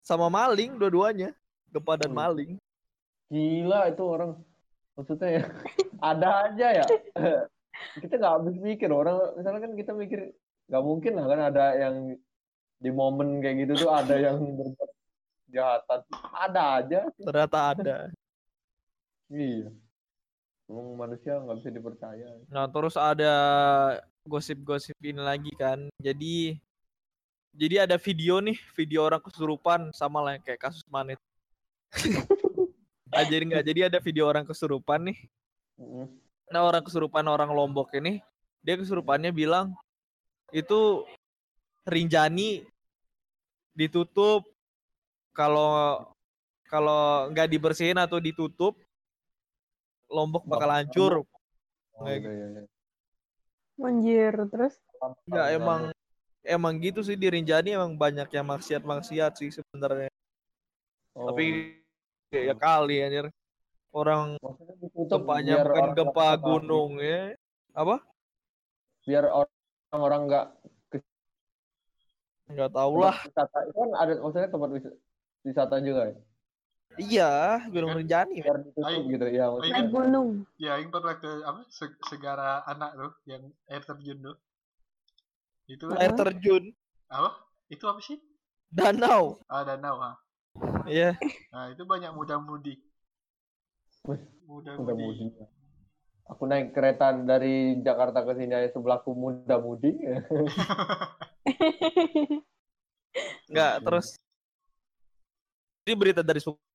sama 0.02 0.28
maling 0.28 0.72
dua-duanya. 0.76 1.30
Gempa 1.70 1.94
dan 1.96 2.10
Hmm. 2.10 2.18
maling. 2.18 2.52
Gila 3.30 3.82
itu 3.88 4.04
orang. 4.04 4.32
Maksudnya 4.92 5.30
ya. 5.32 5.44
Ada 6.04 6.30
aja 6.44 6.68
ya. 6.74 6.86
kita 8.02 8.14
nggak 8.18 8.34
habis 8.36 8.56
mikir 8.58 8.90
orang. 8.90 9.14
Misalnya 9.38 9.60
kan 9.62 9.74
kita 9.76 9.92
mikir 9.94 10.20
nggak 10.66 10.84
mungkin 10.84 11.12
lah 11.14 11.26
kan 11.28 11.40
ada 11.44 11.66
yang 11.78 11.96
di 12.76 12.90
momen 12.90 13.40
kayak 13.40 13.56
gitu 13.62 13.86
tuh 13.86 13.92
ada 13.94 14.16
yang 14.18 14.42
berbuat 14.42 14.90
kejahatan. 15.46 16.00
Ada 16.34 16.64
aja. 16.82 17.00
Ternyata 17.14 17.58
ada. 17.72 17.96
Iya. 19.32 19.72
Emang 20.68 20.88
manusia 21.00 21.40
nggak 21.40 21.58
bisa 21.64 21.70
dipercaya. 21.72 22.28
Nah, 22.52 22.68
terus 22.68 22.96
ada 23.00 23.34
gosip-gosip 24.28 24.96
ini 25.00 25.20
lagi 25.20 25.52
kan. 25.56 25.88
Jadi 26.00 26.60
jadi 27.52 27.84
ada 27.88 28.00
video 28.00 28.40
nih, 28.40 28.56
video 28.76 29.04
orang 29.08 29.20
kesurupan 29.20 29.92
sama 29.92 30.24
lah 30.24 30.40
kayak 30.40 30.72
kasus 30.72 30.84
Manit. 30.88 31.20
ah, 33.16 33.24
jadi 33.28 33.44
nggak 33.44 33.66
jadi 33.68 33.82
ada 33.92 34.00
video 34.00 34.28
orang 34.28 34.48
kesurupan 34.48 35.12
nih. 35.12 35.20
Nah, 36.52 36.62
orang 36.64 36.84
kesurupan 36.84 37.28
orang 37.28 37.52
Lombok 37.52 37.92
ini, 37.96 38.24
dia 38.64 38.80
kesurupannya 38.80 39.32
bilang 39.36 39.76
itu 40.52 41.04
Rinjani 41.88 42.68
ditutup 43.74 44.46
kalau 45.34 46.04
kalau 46.68 47.28
nggak 47.32 47.52
dibersihin 47.52 48.00
atau 48.00 48.20
ditutup 48.20 48.78
Lombok 50.12 50.44
bakal 50.44 50.70
hancur. 50.70 51.24
Oh, 51.96 52.04
Kayak 52.04 52.20
iya, 52.20 52.32
iya, 52.32 52.48
iya. 52.52 52.64
Anjir, 53.82 54.34
terus 54.52 54.76
Enggak 55.26 55.48
emang 55.56 55.82
emang 56.44 56.74
gitu 56.78 57.02
sih 57.02 57.18
di 57.18 57.32
Rinjani 57.32 57.74
emang 57.74 57.98
banyak 57.98 58.30
yang 58.30 58.46
maksiat-maksiat 58.46 59.32
sih 59.42 59.50
sebenarnya. 59.50 60.12
Oh, 61.16 61.32
Tapi 61.32 61.74
ya 62.30 62.54
kali 62.54 63.02
anjir. 63.02 63.32
Orang 63.92 64.40
gempanya 65.10 65.60
biar 65.60 65.68
bukan 65.68 65.88
gempa 65.98 66.28
nggak- 66.30 66.42
gunung 66.44 66.92
ya. 67.00 67.34
Apa? 67.74 68.04
biar 69.02 69.26
orang-orang 69.34 70.22
nggak 70.30 70.46
Enggak 72.52 72.70
tahu 72.76 72.94
lah. 73.02 73.18
wisata 73.26 73.60
itu 73.66 73.74
kan 73.80 73.92
ada 73.98 74.12
maksudnya 74.20 74.50
tempat 74.52 74.70
wis- 74.76 74.98
wisata 75.42 75.76
juga 75.82 76.02
ya 76.12 76.16
Iya, 77.00 77.64
Gunung 77.72 77.96
Rinjani. 77.96 78.44
biar 78.44 78.60
ditutup 78.64 79.04
gitu 79.08 79.26
ya 79.32 79.48
Naik 79.62 79.88
gunung. 79.94 80.44
Ya, 80.60 80.76
Aing 80.76 80.92
pernah 80.92 81.16
ke 81.16 81.32
apa 81.48 81.64
se- 81.72 82.00
segara 82.10 82.66
anak 82.68 82.96
tuh 83.00 83.12
yang 83.30 83.48
air 83.70 83.84
terjun 83.86 84.20
tuh. 84.20 84.38
Itu 85.72 85.88
Air 85.96 86.12
terjun, 86.12 86.76
apa? 87.08 87.32
Itu 87.72 87.88
apa 87.88 88.04
sih? 88.04 88.20
danau. 88.72 89.40
Ah, 89.48 89.64
danau, 89.64 90.00
ha. 90.00 90.12
Iya. 90.88 91.16
Nah, 91.52 91.72
itu 91.72 91.84
banyak 91.88 92.12
muda-mudi. 92.12 92.80
Muda-mudi. 94.48 95.32
muda 95.32 95.46
aku 96.32 96.48
naik 96.48 96.72
kereta 96.72 97.12
dari 97.12 97.76
Jakarta 97.84 98.24
ke 98.24 98.32
sini 98.40 98.56
aja 98.56 98.72
sebelahku 98.72 99.12
muda 99.12 99.60
mudi 99.60 99.92
Enggak, 103.52 103.84
terus 103.84 104.16
ini 105.84 105.94
berita 106.00 106.24
dari 106.24 106.40
sepupu. 106.40 106.71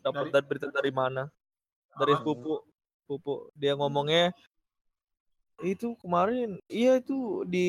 Dapat 0.00 0.32
Dari- 0.32 0.46
berita 0.46 0.66
dari 0.68 0.90
mana? 0.90 1.28
Dari 1.94 2.12
sepupu. 2.16 2.64
Sepupu. 3.04 3.34
Dia 3.54 3.76
ngomongnya 3.76 4.32
itu 5.60 5.92
kemarin 6.00 6.56
iya 6.72 6.96
itu 6.96 7.44
di 7.44 7.68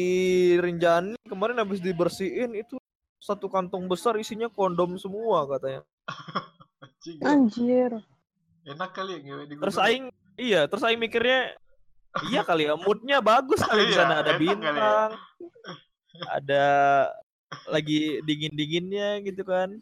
Rinjani 0.55 1.19
kemarin 1.27 1.59
habis 1.59 1.83
dibersihin 1.83 2.55
itu 2.55 2.79
satu 3.19 3.51
kantong 3.51 3.83
besar 3.85 4.15
isinya 4.15 4.47
kondom 4.47 4.95
semua 4.95 5.43
katanya. 5.45 5.83
Anjir. 7.27 7.99
Enak 8.63 8.95
kali 8.95 9.17
ya 9.17 9.19
ngewe 9.19 9.43
di 9.43 9.53
Terus 9.59 9.75
aing 9.75 10.05
iya, 10.37 10.69
terus 10.71 10.85
aing 10.85 11.01
mikirnya 11.01 11.51
iya 12.31 12.41
kali 12.47 12.69
ya 12.69 12.79
moodnya 12.79 13.19
bagus 13.19 13.59
kali 13.59 13.89
di 13.89 13.91
Iya, 13.91 13.99
sana 13.99 14.23
ada 14.23 14.33
ya. 14.33 14.39
bintang. 14.39 15.09
Ada 16.31 16.65
lagi 17.67 18.23
dingin-dinginnya 18.23 19.19
gitu 19.21 19.43
kan. 19.43 19.79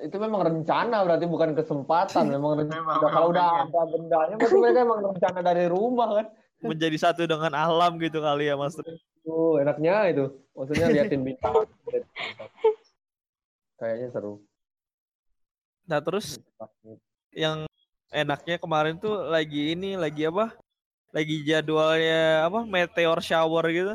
itu 0.00 0.16
memang 0.16 0.40
rencana 0.44 1.04
berarti 1.04 1.26
bukan 1.26 1.52
kesempatan 1.52 2.28
memang 2.28 2.64
rencana 2.64 2.80
Memang- 2.80 3.00
kalau 3.04 3.28
memang 3.28 3.36
udah 3.36 3.48
ada 3.68 3.82
bendanya 3.84 4.34
berarti 4.36 4.56
mereka 4.56 4.80
emang 4.80 5.00
rencana 5.02 5.40
dari 5.40 5.64
rumah 5.68 6.08
kan 6.22 6.26
Menjadi 6.64 6.96
satu 6.96 7.28
dengan 7.28 7.52
alam 7.52 8.00
gitu 8.00 8.24
kali 8.24 8.48
ya 8.48 8.56
Mas. 8.56 8.72
tuh 9.20 9.60
enaknya 9.60 10.08
itu 10.08 10.24
maksudnya 10.56 10.88
liatin 10.88 11.20
bintang 11.20 11.52
liatin 11.52 11.76
bintang. 11.84 12.48
kayaknya 13.76 14.08
seru 14.08 14.40
Nah, 15.84 16.00
terus 16.00 16.40
yang 17.28 17.68
enaknya 18.08 18.56
kemarin 18.56 18.96
tuh 18.96 19.28
lagi 19.28 19.76
ini 19.76 20.00
lagi 20.00 20.24
apa? 20.24 20.56
Lagi 21.12 21.44
jadwalnya 21.44 22.48
apa? 22.48 22.64
Meteor 22.64 23.20
shower 23.20 23.68
gitu. 23.68 23.94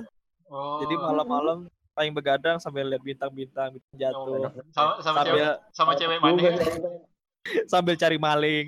Oh. 0.53 0.85
Jadi 0.85 0.93
malam-malam 0.93 1.65
paling 1.99 2.15
begadang 2.15 2.55
sambil 2.57 2.87
lihat 2.87 3.03
bintang-bintang 3.03 3.75
bintang 3.75 3.99
jatuh. 3.99 4.47
Oh, 4.47 4.51
sama 4.71 4.91
sama 5.03 5.19
cewek 5.19 5.35
Sambil 5.35 5.51
sama 5.75 5.91
cewek 5.99 6.17
mana? 6.23 6.39
sambil 7.71 7.95
cari 7.99 8.15
maling. 8.17 8.67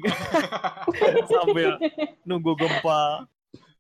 sambil 1.32 1.80
nunggu 2.28 2.60
gempa. 2.60 3.24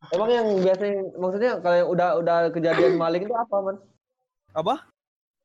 emang 0.10 0.29
yang 0.31 0.48
biasanya 0.58 1.03
maksudnya 1.13 1.51
kalau 1.60 1.75
yang 1.77 1.89
udah 1.89 2.10
udah 2.17 2.38
kejadian 2.50 2.96
maling 2.96 3.27
itu 3.27 3.36
apa 3.36 3.55
man 3.60 3.75
Apa? 4.51 4.88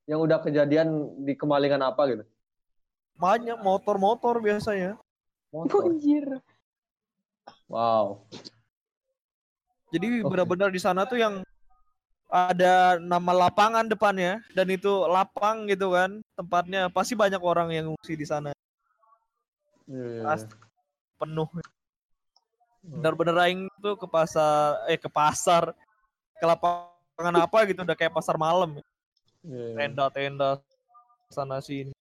yang 0.06 0.22
udah 0.22 0.38
kejadian 0.38 0.88
di 1.20 1.34
kemalingan 1.34 1.82
apa 1.82 2.02
gitu 2.06 2.22
Banyak 3.16 3.58
motor-motor 3.58 4.38
biasanya. 4.38 4.94
motor 5.50 5.90
Anjir. 5.90 6.38
wow 7.66 8.22
Jadi 9.90 10.22
benar-benar 10.22 10.70
di 10.70 10.78
sana 10.78 11.02
tuh 11.04 11.18
yang 11.18 11.42
ada 12.26 12.98
nama 12.98 13.46
lapangan 13.46 13.86
depannya 13.86 14.42
dan 14.50 14.66
itu 14.66 14.90
lapang 15.06 15.70
gitu 15.70 15.94
kan 15.94 16.18
tempatnya. 16.34 16.90
Pasti 16.90 17.14
banyak 17.14 17.38
orang 17.38 17.70
yang 17.70 17.84
ngungsi 17.90 18.14
di 18.18 18.26
sana. 18.26 18.50
Iya, 19.86 20.06
iya, 20.20 20.22
Pas- 20.26 20.46
iya. 20.46 20.56
penuh. 21.22 21.48
Bener-bener 22.86 23.36
aing 23.46 23.66
tuh 23.82 23.94
ke 23.98 24.06
pasar 24.06 24.86
eh 24.90 24.98
ke 24.98 25.10
pasar 25.10 25.74
ke 26.38 26.44
lapangan 26.44 27.34
apa 27.38 27.58
gitu 27.70 27.82
udah 27.82 27.96
kayak 27.98 28.14
pasar 28.14 28.34
malam. 28.38 28.78
Iya, 29.46 29.66
iya. 29.74 29.76
tenda-tenda 29.86 30.58
sana 31.30 31.62
sini. 31.62 31.94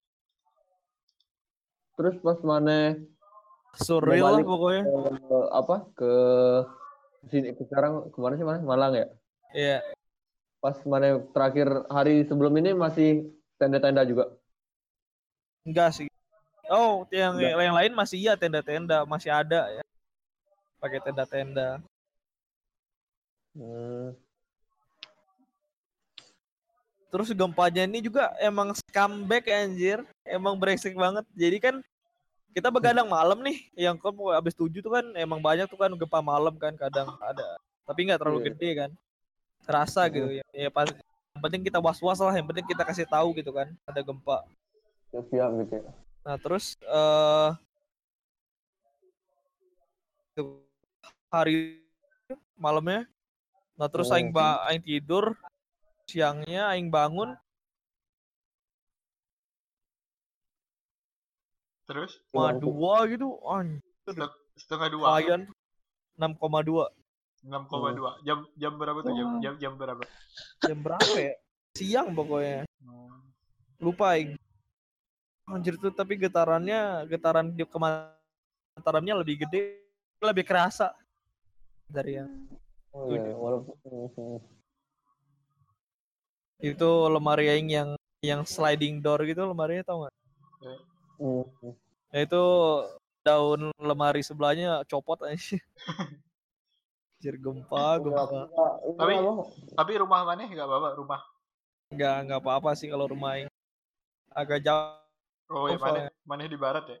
Terus 1.96 2.18
pas 2.20 2.38
mana? 2.42 2.98
Surreal 3.76 4.40
lah 4.40 4.44
pokoknya. 4.44 4.82
ke 4.84 5.38
apa? 5.54 5.76
Ke 5.94 6.12
sini 7.30 7.54
ke 7.54 7.62
sekarang 7.66 8.10
kemarin 8.10 8.36
sih 8.36 8.46
mana? 8.46 8.60
Malang 8.62 8.92
ya? 8.94 9.06
Iya 9.54 9.78
pas 10.66 10.82
mana 10.82 11.22
terakhir 11.30 11.86
hari 11.86 12.26
sebelum 12.26 12.50
ini 12.58 12.74
masih 12.74 13.30
tenda-tenda 13.54 14.02
juga? 14.02 14.34
Enggak 15.62 15.94
sih. 15.94 16.10
Oh 16.66 17.06
yang 17.14 17.38
Enggak. 17.38 17.62
yang 17.62 17.76
lain 17.78 17.92
masih 17.94 18.18
iya 18.18 18.34
tenda-tenda. 18.34 19.06
Masih 19.06 19.30
ada 19.30 19.70
ya. 19.70 19.82
Pakai 20.82 20.98
tenda-tenda. 21.06 21.78
Hmm. 23.54 24.10
terus 27.06 27.32
gempanya 27.32 27.88
ini 27.88 28.02
juga 28.02 28.34
emang 28.42 28.74
comeback 28.90 29.46
anjir. 29.46 30.02
Emang 30.26 30.58
brengsek 30.58 30.98
banget. 30.98 31.22
Jadi 31.38 31.62
kan 31.62 31.74
kita 32.58 32.74
begadang 32.74 33.06
malam 33.06 33.38
nih. 33.38 33.70
Yang 33.78 34.02
kamu 34.02 34.34
habis 34.34 34.58
tujuh 34.58 34.82
tuh 34.82 34.98
kan 34.98 35.06
emang 35.14 35.38
banyak 35.38 35.70
tuh 35.70 35.78
kan 35.78 35.94
gempa 35.94 36.18
malam 36.18 36.58
kan 36.58 36.74
kadang 36.74 37.14
ada. 37.22 37.54
Tapi 37.86 38.10
nggak 38.10 38.18
terlalu 38.18 38.40
Iya. 38.42 38.46
gede 38.50 38.70
kan 38.74 38.90
terasa 39.66 40.06
gitu. 40.06 40.30
Ya, 40.30 40.44
ya 40.54 40.70
pas 40.70 40.86
yang 41.34 41.42
penting 41.42 41.62
kita 41.66 41.82
was 41.82 41.98
was 42.00 42.22
lah 42.22 42.32
yang 42.32 42.46
penting 42.48 42.64
kita 42.64 42.86
kasih 42.86 43.04
tahu 43.04 43.34
gitu 43.36 43.50
kan 43.52 43.68
ada 43.84 44.00
gempa. 44.00 44.46
Siap 45.12 45.50
gitu 45.64 45.74
ya. 45.80 45.92
nah 46.26 46.34
terus 46.42 46.74
eh 46.82 47.50
hari 51.30 51.78
malamnya 52.58 53.06
nah 53.78 53.86
terus 53.86 54.10
Oh. 54.10 54.18
aing 54.18 54.34
ba 54.34 54.66
aing 54.66 54.82
tidur 54.82 55.38
siangnya 56.10 56.72
aing 56.74 56.90
bangun. 56.90 57.38
Terus? 61.86 62.18
Dua 62.34 63.06
gitu 63.06 63.38
anjir 63.46 63.82
setengah 64.56 64.88
dua. 64.90 65.06
lumayan 65.14 65.46
6,2 67.46 67.94
6,2. 67.94 68.26
Jam 68.26 68.38
jam 68.58 68.72
berapa 68.74 68.98
tuh? 69.00 69.14
Jam 69.14 69.28
jam, 69.38 69.54
jam 69.56 69.72
berapa? 69.78 70.04
jam 70.66 70.78
berapa 70.82 71.14
ya 71.14 71.34
siang 71.76 72.10
pokoknya 72.10 72.64
Hmm. 72.82 73.22
lupa 73.78 74.16
aing 74.16 74.34
anjir 75.46 75.78
tuh 75.78 75.92
tapi 75.94 76.18
getarannya 76.18 77.06
getaran 77.06 77.52
di 77.54 77.62
kematarannya 77.62 79.14
lebih 79.22 79.46
gede 79.46 79.84
lebih 80.18 80.42
kerasa 80.42 80.90
dari 81.86 82.18
yang 82.18 82.30
Oh, 82.96 83.12
iya, 83.12 83.36
walaupun 83.36 83.76
itu 86.72 86.90
lemari 87.12 87.52
aing 87.52 87.68
yang 87.68 87.90
yang 88.24 88.42
sliding 88.48 89.04
door 89.04 89.20
gitu 89.28 89.44
lemarinya 89.44 89.84
tau 89.86 89.96
nggak 90.02 90.14
Hmm. 91.16 91.44
ya 92.12 92.20
itu 92.28 92.44
daun 93.24 93.72
lemari 93.80 94.20
sebelahnya 94.24 94.82
copot 94.88 95.20
aja 95.24 95.56
anjir 97.16 97.34
gempa 97.40 97.96
gempa 97.96 98.22
Tapi-? 98.96 99.18
Tapi 99.72 99.92
rumah 99.96 100.20
mana 100.22 100.44
enggak 100.44 100.68
apa-apa, 100.68 100.88
rumah. 101.00 101.20
nggak 101.86 102.16
nggak 102.28 102.40
apa-apa 102.42 102.70
sih 102.74 102.90
kalau 102.90 103.06
rumah 103.08 103.38
aing 103.38 103.48
agak 104.34 104.60
jauh 104.60 105.00
Oh, 105.46 105.70
ya 105.70 105.78
Oh, 105.78 105.80
mana? 105.80 106.10
Mana 106.26 106.50
di 106.50 106.58
barat 106.58 106.84
ya? 106.90 106.98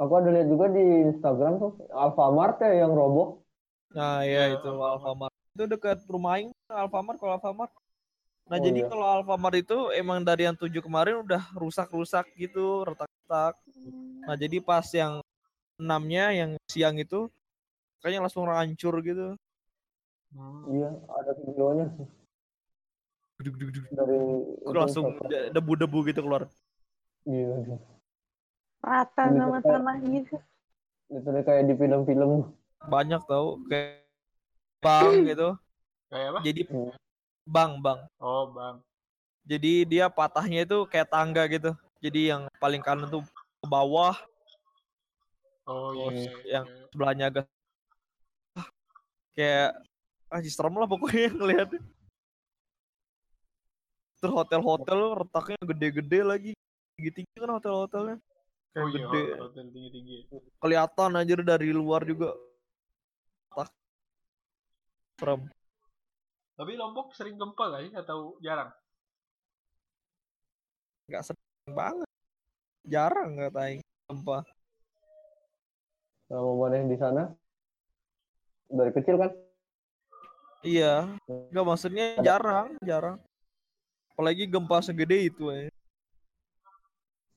Aku 0.00 0.12
ada 0.16 0.32
lihat 0.32 0.48
juga 0.48 0.72
di 0.72 0.80
Instagram 1.12 1.60
tuh 1.60 1.72
Alfamart 1.92 2.56
ya 2.64 2.88
yang 2.88 2.96
roboh. 2.96 3.44
Nah, 3.92 4.24
ya 4.24 4.48
Ya, 4.48 4.56
itu 4.56 4.64
Alfamart. 4.72 5.28
Alfamart. 5.28 5.34
Itu 5.52 5.64
dekat 5.68 5.98
rumah 6.08 6.40
aing 6.40 6.48
Alfamart 6.72 7.20
kalau 7.20 7.36
Alfamart. 7.36 7.68
Nah, 8.48 8.56
Oh, 8.56 8.64
jadi 8.64 8.80
iya. 8.80 8.88
kalau 8.88 9.04
Alfamart 9.04 9.60
itu 9.60 9.92
emang 9.92 10.24
dari 10.24 10.48
yang 10.48 10.56
tujuh 10.56 10.80
kemarin 10.80 11.20
udah 11.20 11.52
rusak-rusak 11.52 12.24
gitu, 12.40 12.88
retak-retak. 12.88 13.60
Nah, 14.24 14.36
jadi 14.40 14.56
pas 14.64 14.88
yang 14.96 15.20
enamnya 15.80 16.24
yang 16.30 16.50
siang 16.68 16.96
itu 16.96 17.26
kayaknya 17.98 18.28
langsung 18.28 18.44
hancur 18.46 19.00
gitu. 19.00 19.34
Hmm. 20.30 20.62
Iya, 20.70 20.88
ada 21.10 21.32
videonya 21.34 21.86
Duduk-duduk. 23.40 23.84
dari 23.90 24.20
Langsung 24.68 25.16
de- 25.26 25.48
debu-debu 25.50 25.98
gitu 26.06 26.20
keluar. 26.20 26.44
Iya, 27.24 27.80
Rata 28.80 29.24
sama 29.28 29.58
kita- 29.60 29.76
tanah 29.76 29.96
gitu. 30.04 30.36
itu 31.10 31.28
kayak 31.42 31.66
di 31.66 31.74
film-film. 31.74 32.54
banyak 32.80 33.20
tau 33.26 33.60
kayak 33.68 34.08
bang 34.80 35.28
gitu 35.28 35.52
Kayak 36.08 36.28
apa? 36.32 36.40
jadi 36.40 36.62
Hmm. 36.64 36.92
bang 37.44 37.72
bang 37.76 38.00
Oh, 38.16 38.48
Bang. 38.48 38.80
jadi 39.44 39.84
dia 39.84 40.08
patahnya 40.08 40.64
itu 40.64 40.88
kayak 40.88 41.12
tangga 41.12 41.44
gitu 41.44 41.76
jadi 42.00 42.20
yang 42.32 42.42
paling 42.56 42.80
kanan 42.80 43.12
tuh 43.12 43.20
ke 43.20 43.66
bawah 43.68 44.16
Oh, 45.70 45.94
iya. 45.94 46.02
Terus 46.10 46.18
iya, 46.26 46.34
yang 46.58 46.64
iya. 46.66 46.84
sebelahnya 46.90 47.24
agak 47.30 47.44
Ah, 48.58 48.66
kayak 49.38 49.70
ah 50.30 50.40
serem 50.42 50.74
lah 50.74 50.88
pokoknya 50.90 51.30
ngeliatnya 51.38 51.80
terus 54.20 54.34
hotel-hotel 54.36 55.16
retaknya 55.24 55.58
gede-gede 55.64 56.20
lagi 56.20 56.52
tinggi-tinggi 56.98 57.34
kan 57.40 57.50
hotel-hotelnya 57.56 58.16
kayak 58.76 58.84
Oh 58.84 58.88
iya, 58.90 59.06
gede 59.08 59.22
hotel 59.40 59.64
tinggi-tinggi. 59.72 60.16
kelihatan 60.60 61.10
aja 61.16 61.34
dari 61.40 61.70
luar 61.72 62.04
juga 62.04 62.36
Tak. 63.54 63.70
serem 65.22 65.48
Tapi 66.60 66.72
Lombok 66.76 67.16
sering 67.16 67.40
gempa 67.40 67.72
gak 67.72 67.82
sih 67.88 67.92
atau 67.96 68.36
jarang? 68.44 68.68
nggak 71.08 71.22
sering 71.26 71.74
banget 71.74 72.10
jarang 72.86 73.30
taing 73.50 73.80
gempa 74.06 74.44
Sama 76.30 76.54
mana 76.54 76.78
yang 76.78 76.86
di 76.86 76.94
sana? 76.94 77.22
Dari 78.70 78.92
kecil 78.94 79.18
kan? 79.18 79.32
iya 80.60 81.08
nggak 81.24 81.64
maksudnya 81.64 82.20
jarang 82.20 82.76
jarang 82.84 83.16
apalagi 84.12 84.44
gempa 84.44 84.84
segede 84.84 85.32
itu 85.32 85.48
eh. 85.48 85.72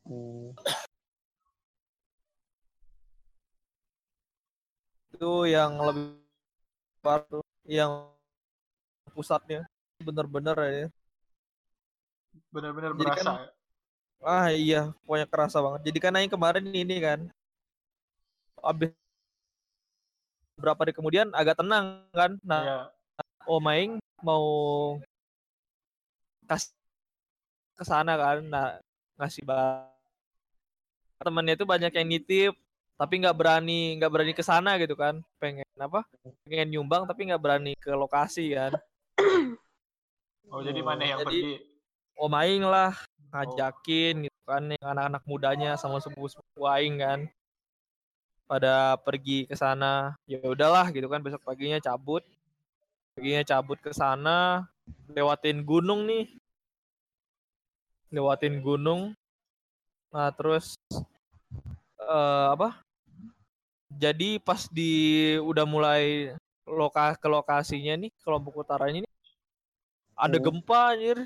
Hmm. 0.03 0.51
itu 5.15 5.31
yang 5.47 5.71
lebih 5.79 6.19
parah 6.99 7.23
tuh 7.31 7.39
yang 7.63 8.11
pusatnya 9.15 9.63
bener-bener 10.03 10.57
ya 10.59 10.87
Benar-benar 12.51 12.91
Jadi 12.91 12.99
berasa 13.07 13.23
kan- 13.23 13.39
ya? 13.39 13.49
ah 14.19 14.47
iya 14.51 14.81
pokoknya 15.07 15.27
kerasa 15.31 15.57
banget 15.63 15.81
jadi 15.87 15.99
kan 16.03 16.19
yang 16.19 16.27
kemarin 16.27 16.67
ini 16.67 16.99
kan 16.99 17.19
abis 18.63 18.91
berapa 20.55 20.79
hari 20.79 20.93
kemudian 20.95 21.27
agak 21.35 21.59
tenang 21.59 22.07
kan. 22.15 22.39
Nah 22.41 22.61
Iya. 22.63 22.79
Om 23.43 23.65
Aing 23.67 23.91
mau 24.23 24.45
kas 26.47 26.71
ke 27.75 27.83
sana 27.83 28.15
kan. 28.15 28.39
Nah 28.47 28.79
ngasih 29.19 29.43
ba 29.43 29.87
temennya 31.19 31.55
itu 31.55 31.63
banyak 31.67 31.91
yang 31.95 32.07
nitip 32.07 32.53
tapi 32.93 33.19
nggak 33.19 33.35
berani 33.35 33.95
nggak 33.99 34.11
berani 34.11 34.33
ke 34.35 34.43
sana 34.45 34.79
gitu 34.79 34.95
kan. 34.95 35.19
Pengen 35.41 35.67
apa? 35.75 36.07
Pengen 36.47 36.71
nyumbang 36.71 37.03
tapi 37.03 37.27
nggak 37.27 37.41
berani 37.43 37.73
ke 37.75 37.91
lokasi 37.91 38.55
kan. 38.55 38.71
Oh, 40.53 40.61
jadi 40.61 40.79
mana 40.85 41.01
yang 41.03 41.19
Jadi- 41.25 41.41
pergi? 41.41 41.53
Om 42.13 42.33
Aing 42.37 42.63
lah 42.63 42.93
ngajakin 43.33 44.29
gitu 44.29 44.39
kan 44.45 44.69
yang 44.69 44.85
anak-anak 44.93 45.23
mudanya 45.25 45.71
sama 45.81 45.97
sepupu-sepupu 45.97 46.69
Aing 46.69 47.01
kan 47.01 47.25
pada 48.45 48.99
pergi 49.01 49.47
ke 49.47 49.55
sana 49.55 50.13
ya 50.27 50.39
udahlah 50.43 50.91
gitu 50.91 51.07
kan 51.07 51.23
besok 51.23 51.41
paginya 51.43 51.79
cabut. 51.79 52.23
Paginya 53.13 53.43
cabut 53.45 53.77
ke 53.79 53.91
sana 53.93 54.67
lewatin 55.11 55.63
gunung 55.63 56.05
nih. 56.05 56.27
Lewatin 58.13 58.61
gunung. 58.61 59.15
Nah 60.13 60.29
terus 60.35 60.77
eh, 62.01 62.47
apa? 62.53 62.81
Jadi 63.93 64.41
pas 64.41 64.65
di 64.69 65.33
udah 65.37 65.65
mulai 65.69 66.33
loka 66.65 67.13
ke 67.19 67.27
lokasinya 67.29 67.93
nih 67.99 68.11
kelompok 68.23 68.63
utaranya 68.65 69.03
nih 69.03 69.13
ada 70.17 70.37
Hmm. 70.37 70.45
gempa 70.49 70.95
anjir. 70.95 71.17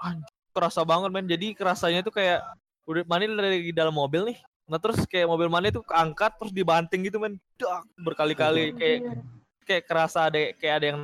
Anjir, 0.00 0.32
kerasa 0.54 0.80
banget 0.86 1.10
men. 1.12 1.26
Jadi 1.28 1.52
kerasanya 1.54 2.00
tuh 2.02 2.14
kayak 2.14 2.42
udah 2.86 3.02
Mani 3.10 3.26
lagi 3.26 3.74
dalam 3.74 3.94
mobil 3.94 4.34
nih 4.34 4.38
nah 4.66 4.78
terus 4.82 5.06
kayak 5.06 5.30
mobil 5.30 5.46
Mani 5.46 5.70
tuh 5.70 5.86
keangkat 5.86 6.34
terus 6.36 6.50
dibanting 6.50 7.06
gitu 7.06 7.22
men 7.22 7.38
Dak, 7.54 7.86
berkali-kali 7.96 8.74
kayak 8.74 8.98
Anjir. 8.98 9.18
kayak 9.62 9.82
kerasa 9.86 10.26
ada 10.26 10.40
kayak 10.54 10.74
ada 10.82 10.86
yang 10.92 11.00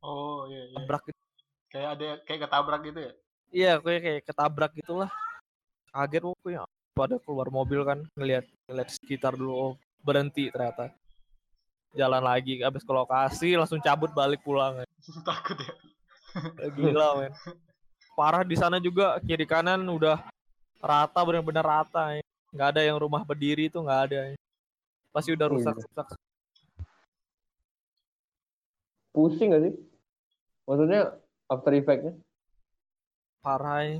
Oh, 0.00 0.48
iya, 0.48 0.64
iya. 0.64 0.80
nabrak 0.80 1.04
gitu. 1.06 1.20
Kayak 1.68 1.88
ada 1.92 2.08
kayak 2.24 2.40
ketabrak 2.48 2.80
gitu 2.82 3.00
ya? 3.04 3.12
iya 3.50 3.72
kayak 3.76 4.00
kayak 4.00 4.20
ketabrak 4.24 4.72
gitulah 4.74 5.10
kaget 5.90 6.22
pokoknya 6.24 6.60
pada 6.92 7.16
keluar 7.20 7.48
mobil 7.50 7.80
kan 7.82 7.98
ngelihat 8.14 8.46
ngelihat 8.64 8.88
sekitar 8.90 9.34
dulu 9.34 9.52
oh, 9.52 9.72
berhenti 10.00 10.48
ternyata 10.48 10.90
jalan 11.92 12.22
lagi 12.22 12.62
habis 12.62 12.80
ke 12.80 12.92
lokasi 12.94 13.58
langsung 13.58 13.82
cabut 13.82 14.08
balik 14.10 14.38
pulang 14.40 14.80
Takut 15.28 15.58
ya? 15.58 15.74
gila 16.72 17.08
men 17.20 17.32
parah 18.14 18.46
di 18.46 18.54
sana 18.54 18.78
juga 18.78 19.18
kiri 19.20 19.44
kanan 19.44 19.82
udah 19.84 20.22
rata 20.78 21.20
benar-benar 21.26 21.66
rata 21.66 22.16
ya. 22.16 22.24
Nggak 22.50 22.68
ada 22.74 22.82
yang 22.82 22.98
rumah 22.98 23.22
berdiri 23.22 23.66
itu 23.66 23.78
nggak 23.78 24.00
ada 24.10 24.18
ya. 24.30 24.36
pasti 25.10 25.30
udah 25.34 25.46
Oh, 25.46 25.52
rusak 25.54 25.74
iya. 25.74 25.82
rusak 25.86 26.06
Pusing 29.10 29.50
gak 29.50 29.62
sih? 29.66 29.74
Maksudnya 30.70 31.00
after 31.46 31.72
effect-nya? 31.74 32.14
parah 33.40 33.80
ya. 33.82 33.98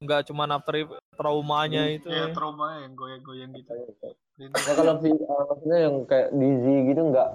nggak 0.00 0.26
cuma 0.26 0.44
after 0.44 0.74
effect, 0.76 1.00
traumanya 1.14 1.86
Hmm, 1.86 1.96
itu 1.96 2.08
Iya, 2.08 2.28
ya. 2.28 2.34
trauma 2.34 2.82
yang 2.82 2.92
goyang-goyang 2.92 3.50
gitu. 3.54 3.70
Nah, 4.40 4.60
kalau 4.74 4.96
uh, 4.96 5.44
maksudnya 5.48 5.78
yang 5.84 5.96
kayak 6.04 6.28
dizzy 6.32 6.76
gitu 6.88 7.02
nggak 7.08 7.28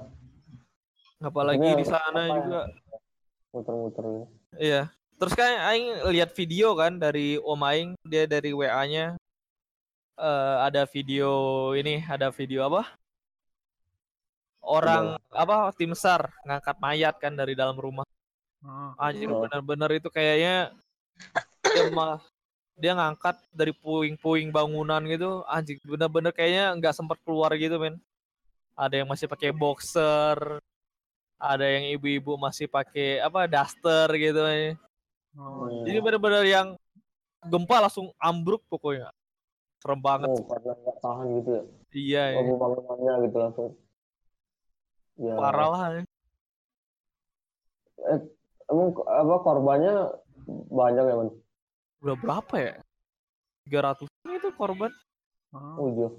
apalagi 1.22 1.70
di 1.78 1.86
sana 1.86 2.22
apa 2.26 2.36
juga 2.36 2.62
muter-muter 3.50 4.04
gitu. 4.04 4.26
iya 4.58 4.90
terus 5.16 5.32
kan 5.32 5.48
Aing 5.70 6.10
lihat 6.12 6.34
video 6.34 6.74
kan 6.76 6.98
dari 6.98 7.38
Om 7.40 7.62
Aing 7.64 7.90
dia 8.04 8.26
dari 8.28 8.52
WA-nya 8.52 9.16
eh 10.16 10.56
ada 10.64 10.88
video 10.88 11.32
ini 11.76 12.00
ada 12.08 12.32
video 12.32 12.64
apa 12.66 12.88
orang 14.66 15.20
apa 15.30 15.70
tim 15.76 15.94
sar 15.94 16.32
ngangkat 16.42 16.76
mayat 16.82 17.16
kan 17.22 17.34
dari 17.36 17.54
dalam 17.54 17.76
rumah 17.78 18.06
Hmm. 18.66 18.98
Anjir 18.98 19.30
Oh. 19.30 19.46
bener-bener 19.46 20.02
itu 20.02 20.10
kayaknya 20.10 20.74
dia 21.62 21.86
mah 21.94 22.18
dia 22.74 22.98
ngangkat 22.98 23.38
dari 23.54 23.70
puing-puing 23.70 24.50
bangunan 24.50 25.06
gitu 25.06 25.46
anjing 25.46 25.78
bener-bener 25.86 26.34
kayaknya 26.34 26.74
nggak 26.74 26.98
sempat 26.98 27.22
keluar 27.22 27.54
gitu 27.62 27.78
men 27.78 28.02
ada 28.74 28.98
yang 28.98 29.06
masih 29.06 29.30
pakai 29.30 29.54
boxer 29.54 30.58
ada 31.38 31.62
yang 31.62 31.94
ibu-ibu 31.94 32.42
masih 32.42 32.66
pakai 32.66 33.22
apa 33.22 33.46
daster 33.46 34.10
gitu. 34.18 34.42
Oh, 34.42 35.70
Hmm. 35.70 35.86
jadi 35.86 36.02
bener-bener 36.02 36.44
yang 36.50 36.68
gempa 37.46 37.86
langsung 37.86 38.10
ambruk 38.18 38.66
pokoknya 38.66 39.14
serem 39.80 40.00
banget 40.00 40.30
Oh, 40.30 40.44
karena 40.46 40.72
nggak 40.76 40.98
tahan 41.00 41.28
gitu 41.38 41.50
ya. 41.52 41.64
iya 41.92 42.24
Oh, 42.36 42.44
ya. 42.44 42.54
bangunannya 42.56 43.14
gitu 43.26 43.38
langsung. 43.38 43.70
Ya. 45.16 45.34
parah 45.34 45.68
lah 45.70 45.84
ya. 45.94 46.02
Emang 48.66 48.90
apa 48.98 49.36
korbannya 49.40 49.94
banyak 50.70 51.04
ya, 51.04 51.16
Man? 51.16 51.30
udah 52.02 52.16
berapa 52.18 52.56
ya 52.60 52.74
300 53.66 54.06
itu 54.06 54.50
korban 54.54 54.92
Hmm. 55.50 55.80
Oh, 55.80 55.88
iya. 55.88 56.10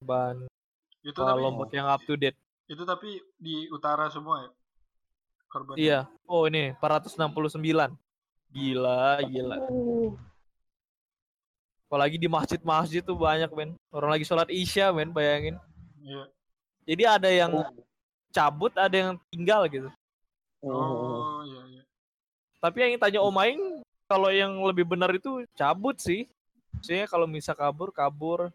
ban 0.00 0.48
Itu 1.04 1.20
tapi 1.20 1.36
lombok 1.36 1.68
yang 1.68 1.84
up 1.84 2.00
to 2.02 2.16
date 2.16 2.38
itu 2.64 2.80
tapi 2.82 3.20
di 3.36 3.68
utara 3.68 4.08
semua 4.08 4.40
ya? 4.40 4.50
Korban. 5.48 5.74
Iya. 5.76 6.00
Oh 6.24 6.44
ini 6.44 6.72
469. 6.76 7.92
Gila, 8.48 9.20
gila. 9.22 9.56
Uh, 9.64 10.12
Apalagi 11.88 12.20
di 12.20 12.28
masjid-masjid 12.28 13.00
tuh 13.00 13.16
banyak, 13.16 13.48
men. 13.56 13.72
Orang 13.88 14.12
lagi 14.12 14.28
sholat 14.28 14.52
isya, 14.52 14.92
men, 14.92 15.08
bayangin. 15.08 15.56
Iya. 16.04 16.22
Jadi 16.84 17.02
ada 17.08 17.28
yang 17.32 17.52
cabut, 18.28 18.72
ada 18.76 18.92
yang 18.92 19.16
tinggal 19.32 19.64
gitu. 19.72 19.88
Oh, 20.60 21.40
iya 21.48 21.60
iya. 21.72 21.82
Tapi 22.60 22.76
yang 22.84 23.00
tanya 23.00 23.20
Om 23.24 23.38
Aing, 23.40 23.62
kalau 24.04 24.28
yang 24.28 24.52
lebih 24.64 24.84
benar 24.84 25.12
itu 25.16 25.44
cabut 25.56 25.96
sih. 25.96 26.28
Maksudnya 26.76 27.08
kalau 27.08 27.24
bisa 27.24 27.56
kabur, 27.56 27.88
kabur. 27.88 28.52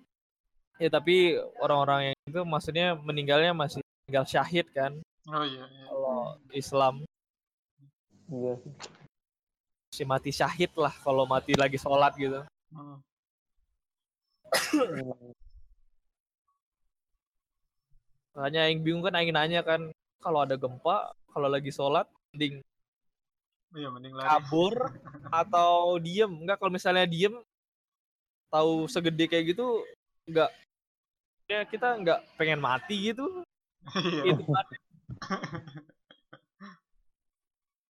Ya 0.82 0.90
tapi 0.90 1.38
orang-orang 1.62 2.12
yang 2.12 2.18
itu 2.26 2.42
maksudnya 2.46 2.98
meninggalnya 2.98 3.54
masih 3.54 3.82
tinggal 4.06 4.26
syahid 4.26 4.68
kan. 4.74 4.94
Oh 5.30 5.46
iya 5.46 5.64
iya. 5.66 5.86
Kalau 5.90 6.18
Islam 6.52 6.94
Iya. 8.34 8.56
si 9.94 10.04
mati 10.10 10.34
syahid 10.34 10.74
lah 10.74 10.90
kalau 11.06 11.30
mati 11.30 11.54
lagi 11.54 11.78
sholat 11.78 12.18
gitu. 12.18 12.42
Hmm. 12.74 12.98
Makanya 18.34 18.62
yang 18.70 18.82
bingung 18.82 19.04
kan 19.06 19.14
Aing 19.14 19.34
nanya 19.34 19.62
kan 19.62 19.94
kalau 20.18 20.42
ada 20.42 20.56
gempa, 20.58 21.14
kalau 21.30 21.48
lagi 21.52 21.70
sholat, 21.70 22.08
mending 22.34 22.64
Iya 23.74 23.90
mending 23.90 24.14
lari. 24.14 24.30
kabur 24.30 24.74
atau 25.34 25.98
diem. 25.98 26.30
Enggak 26.30 26.62
kalau 26.62 26.70
misalnya 26.70 27.10
diem, 27.10 27.34
tahu 28.54 28.86
segede 28.86 29.26
kayak 29.26 29.58
gitu, 29.58 29.82
enggak. 30.30 30.54
Ya 31.50 31.66
kita 31.66 31.98
enggak 31.98 32.22
pengen 32.38 32.62
mati 32.62 33.12
gitu. 33.14 33.26
Iya. 33.84 34.32
itu 34.32 34.44
kan 34.48 34.66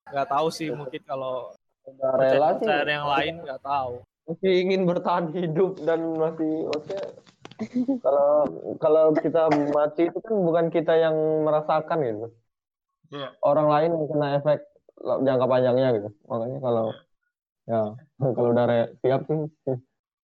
nggak 0.09 0.25
tahu 0.25 0.47
sih 0.49 0.73
mungkin 0.73 1.01
kalau 1.05 1.53
Udah 1.85 2.17
rela 2.17 2.57
sih. 2.57 2.65
percayaan 2.65 2.89
yang 2.89 3.05
lain 3.05 3.33
nggak 3.45 3.61
tahu 3.61 4.01
Masih 4.23 4.51
ingin 4.63 4.81
bertahan 4.87 5.35
hidup 5.35 5.75
dan 5.83 5.99
masih 6.15 6.51
maksudnya 6.71 7.03
kalau 8.03 8.31
kalau 8.79 9.05
kita 9.15 9.51
mati 9.71 10.07
itu 10.09 10.19
kan 10.23 10.35
bukan 10.47 10.65
kita 10.71 10.93
yang 10.95 11.15
merasakan 11.43 11.97
gitu. 12.03 12.27
Iya. 13.13 13.29
Orang 13.43 13.67
lain 13.69 13.89
yang 13.93 14.07
kena 14.09 14.27
efek 14.39 14.57
jangka 15.03 15.45
panjangnya 15.45 15.89
gitu. 15.99 16.09
Makanya 16.27 16.57
kalau 16.63 16.85
ya 17.67 17.81
kalau 18.35 18.49
udah 18.55 18.65
re- 18.67 18.91
siap 19.03 19.21
sih 19.27 19.39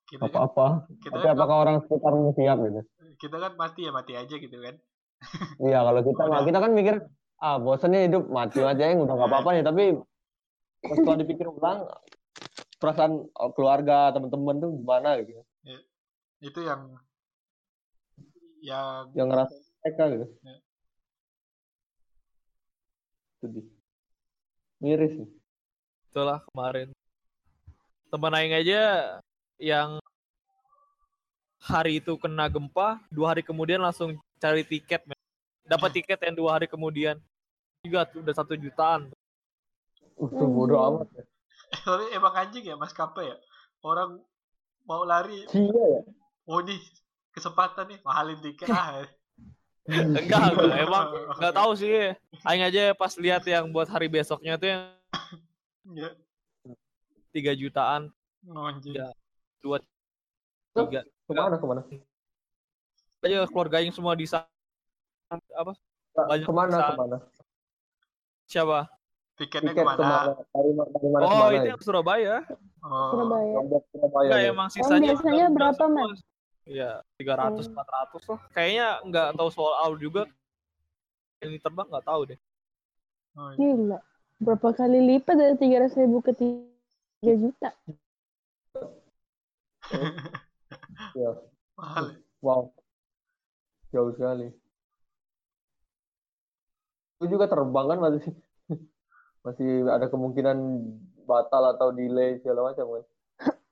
Kita 0.05 0.21
kan, 0.21 0.29
apa-apa. 0.29 0.67
kita 1.01 1.15
Tapi 1.17 1.25
kan, 1.25 1.33
apakah 1.33 1.57
orang 1.65 1.77
sekitarmu 1.87 2.29
siap 2.37 2.57
gitu? 2.61 2.81
kita 3.15 3.37
kan 3.39 3.51
mati 3.55 3.87
ya 3.87 3.91
mati 3.95 4.13
aja 4.13 4.35
gitu 4.35 4.57
kan. 4.59 4.75
Iya, 5.65 5.79
kalau 5.87 6.01
kita 6.03 6.21
mah 6.27 6.41
kita 6.43 6.59
kan 6.59 6.71
mikir 6.75 6.95
ah 7.39 7.55
bosannya 7.57 8.11
hidup 8.11 8.27
mati 8.27 8.59
aja 8.59 8.83
yang 8.91 9.07
udah 9.07 9.15
nggak 9.15 9.29
apa-apa 9.31 9.49
nih, 9.55 9.63
tapi 9.63 9.83
setelah 10.85 11.17
dipikir 11.23 11.47
ulang 11.49 11.89
perasaan 12.77 13.25
oh, 13.31 13.51
keluarga, 13.55 14.11
teman-teman 14.11 14.59
tuh 14.59 14.71
gimana 14.75 15.09
gitu. 15.21 15.41
Itu 16.43 16.59
yang 16.61 16.95
yang 18.61 19.09
Yang 19.15 19.27
ngerasa 19.31 19.55
mereka 19.81 20.03
gitu. 20.11 20.25
Iya. 20.43 20.59
Sedih. 23.41 23.65
Miris 24.83 25.13
sih. 25.15 25.29
itulah 26.11 26.39
kemarin 26.51 26.91
teman 28.07 28.35
aing 28.39 28.55
aja 28.55 28.81
yang 29.59 29.99
hari 31.59 31.99
itu 31.99 32.15
kena 32.15 32.47
gempa 32.47 33.03
dua 33.11 33.35
hari 33.35 33.43
kemudian 33.43 33.83
langsung 33.83 34.15
cari 34.39 34.63
tiket 34.63 35.03
men. 35.07 35.19
dapat 35.67 35.99
tiket 35.99 36.19
yang 36.23 36.35
dua 36.35 36.55
hari 36.55 36.67
kemudian 36.71 37.19
juga 37.83 38.07
tuh 38.07 38.23
udah 38.23 38.35
satu 38.35 38.55
jutaan 38.55 39.11
Uh, 40.15 40.31
tuh 40.31 40.47
bodo 40.47 40.79
Anjing. 40.79 40.95
amat. 40.95 41.07
ya. 41.11 41.23
tapi 41.85 42.05
emang 42.11 42.33
anjing 42.33 42.63
ya 42.63 42.75
maskapai 42.75 43.29
ya. 43.29 43.37
Orang 43.81 44.21
mau 44.83 45.01
lari, 45.03 45.45
Sia 45.45 45.65
ya. 45.65 46.01
oh 46.45 46.59
nih 46.61 46.77
kesempatan 47.33 47.89
nih 47.89 47.99
mahalin 48.01 48.39
tiket 48.39 48.69
ah. 48.69 49.01
enggak 49.89 50.55
enggak 50.55 50.81
emang 50.81 51.05
nggak 51.37 51.53
tahu 51.53 51.71
sih 51.75 52.13
aing 52.41 52.63
aja 52.63 52.93
pas 52.93 53.13
lihat 53.17 53.45
yang 53.45 53.69
buat 53.69 53.85
hari 53.85 54.07
besoknya 54.07 54.57
tuh 54.57 54.69
yang 54.71 54.83
Ya, 55.85 56.09
tiga 57.29 57.53
jutaan 57.53 58.09
oh, 58.49 58.65
anjing. 58.65 58.97
Ya. 58.97 59.13
dua 59.61 59.77
tiga 60.73 61.05
Ke 61.05 61.31
mana 61.31 61.61
ke 61.61 61.65
mana? 61.65 61.81
aja 63.21 63.45
keluarga 63.45 63.77
yang 63.85 63.93
semua 63.93 64.17
di 64.17 64.25
sana 64.25 64.49
apa 65.53 65.77
Banyak 66.17 66.45
ke 66.45 66.53
mana 66.53 66.77
ke 66.79 66.93
mana? 66.97 67.17
siapa 68.45 68.89
Tiketnya 69.35 69.75
Tiket 69.75 69.83
ke 69.83 69.83
mana? 69.85 69.97
ke 69.97 70.05
mana? 70.05 70.31
Dari, 70.47 70.71
ma- 70.71 70.87
dari 70.87 71.07
mana 71.11 71.21
oh 71.21 71.27
ke 71.27 71.35
mana 71.35 71.51
itu 71.51 71.59
ya? 71.59 71.69
yang 71.69 71.81
Surabaya 71.81 72.35
Oh, 72.79 73.09
Surabaya. 73.11 73.51
Lombok 73.53 73.83
Surabaya. 73.89 74.25
enggak 74.25 74.39
ya? 74.39 74.49
emang 74.49 74.69
sisanya 74.69 75.09
biasanya 75.09 75.33
udah- 75.33 75.35
udah 75.35 75.49
berapa. 75.51 75.83
Man? 75.85 76.11
Iya, 76.65 76.89
300 77.15 77.65
Oh. 77.65 77.71
400 77.75 78.23
lah. 78.25 78.39
Kayaknya 78.49 78.87
nggak 79.03 79.27
tahu 79.35 79.49
soal 79.49 79.73
out 79.77 79.97
juga. 79.97 80.21
Ini 81.37 81.57
terbang 81.57 81.87
nggak 81.87 82.05
tahu 82.05 82.21
deh. 82.25 82.39
oh, 83.35 83.49
iya. 83.51 83.57
Gila. 83.59 83.99
Berapa 84.37 84.67
kali 84.73 84.99
lipat 85.03 85.35
dari 85.35 85.55
300 85.55 85.93
ribu 85.95 86.17
ke 86.19 86.31
3 86.31 86.55
juta? 87.35 87.69
Iya. 91.13 91.31
mahal. 91.75 92.05
ya. 92.09 92.17
Wow. 92.41 92.71
Jauh 93.89 94.11
sekali. 94.11 94.47
Itu 97.15 97.25
juga 97.29 97.45
terbang 97.45 97.85
kan 97.87 97.99
masih 97.99 98.33
masih 99.45 99.85
ada 99.85 100.09
kemungkinan 100.09 100.57
batal 101.29 101.77
atau 101.77 101.93
delay 101.93 102.41
segala 102.41 102.73
macam 102.73 102.85
kan. 102.97 103.03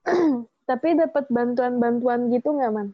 Tapi 0.70 0.88
dapat 0.96 1.26
bantuan-bantuan 1.28 2.30
gitu 2.30 2.54
nggak, 2.54 2.72
Man? 2.72 2.88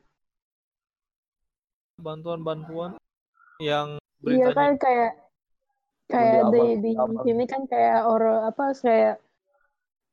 Bantuan-bantuan 2.00 2.96
yang 3.60 4.00
Iya 4.24 4.52
beritanya 4.52 4.56
kan 4.56 4.70
kayak 4.80 5.12
kayak 6.10 6.42
di 6.50 6.60
aman, 6.60 6.82
di 6.82 6.92
aman. 6.96 7.22
sini 7.24 7.44
kan 7.46 7.62
kayak 7.68 8.00
orang 8.04 8.48
apa 8.48 8.64
kayak 8.76 9.16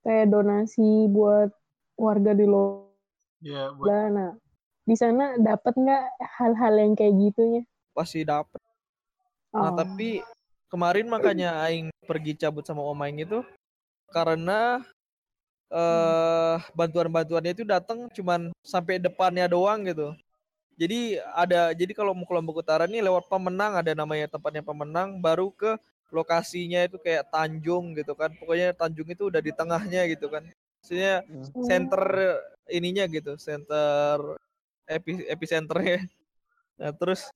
kayak 0.03 0.27
donasi 0.31 1.07
buat 1.11 1.49
warga 1.95 2.31
di 2.35 2.45
luar. 2.45 2.87
Iya, 3.43 3.63
buat 3.75 3.87
Nah, 4.11 4.31
di 4.87 4.95
sana 4.95 5.35
dapat 5.39 5.73
nggak 5.75 6.03
hal-hal 6.39 6.73
yang 6.77 6.93
kayak 6.95 7.15
gitunya? 7.15 7.63
pasti 7.91 8.21
dapet. 8.21 8.61
Nah, 9.51 9.73
Oh. 9.73 9.75
tapi 9.75 10.21
kemarin 10.67 11.07
makanya 11.07 11.63
aing 11.67 11.87
pergi 12.03 12.35
cabut 12.35 12.63
sama 12.63 12.83
Om 12.83 13.03
Aing 13.03 13.23
itu 13.23 13.39
karena 14.11 14.83
eh 15.67 16.57
bantuan-bantuannya 16.71 17.51
itu 17.51 17.67
datang 17.67 18.07
cuman 18.15 18.55
sampai 18.63 19.03
depannya 19.03 19.51
doang 19.51 19.83
gitu. 19.83 20.15
Jadi 20.77 21.17
ada 21.33 21.73
jadi 21.73 21.91
kalau 21.91 22.13
mau 22.13 22.23
ke 22.23 22.33
Lombok 22.37 22.61
Utara 22.61 22.85
nih 22.85 23.01
lewat 23.01 23.27
Pemenang 23.27 23.81
ada 23.81 23.91
namanya 23.97 24.29
tempatnya 24.29 24.63
Pemenang 24.63 25.19
baru 25.19 25.51
ke 25.51 25.75
lokasinya 26.13 26.87
itu 26.87 26.95
kayak 27.01 27.27
Tanjung 27.33 27.97
gitu 27.97 28.15
kan. 28.15 28.31
Pokoknya 28.37 28.71
Tanjung 28.77 29.09
itu 29.11 29.27
udah 29.27 29.41
di 29.43 29.51
tengahnya 29.51 30.07
gitu 30.07 30.31
kan. 30.31 30.47
Maksudnya 30.79 31.25
center 31.67 32.03
ininya 32.71 33.03
gitu, 33.11 33.35
center 33.35 34.39
epi 34.87 35.27
epicenternya. 35.27 36.07
Nah, 36.79 36.93
terus 36.95 37.27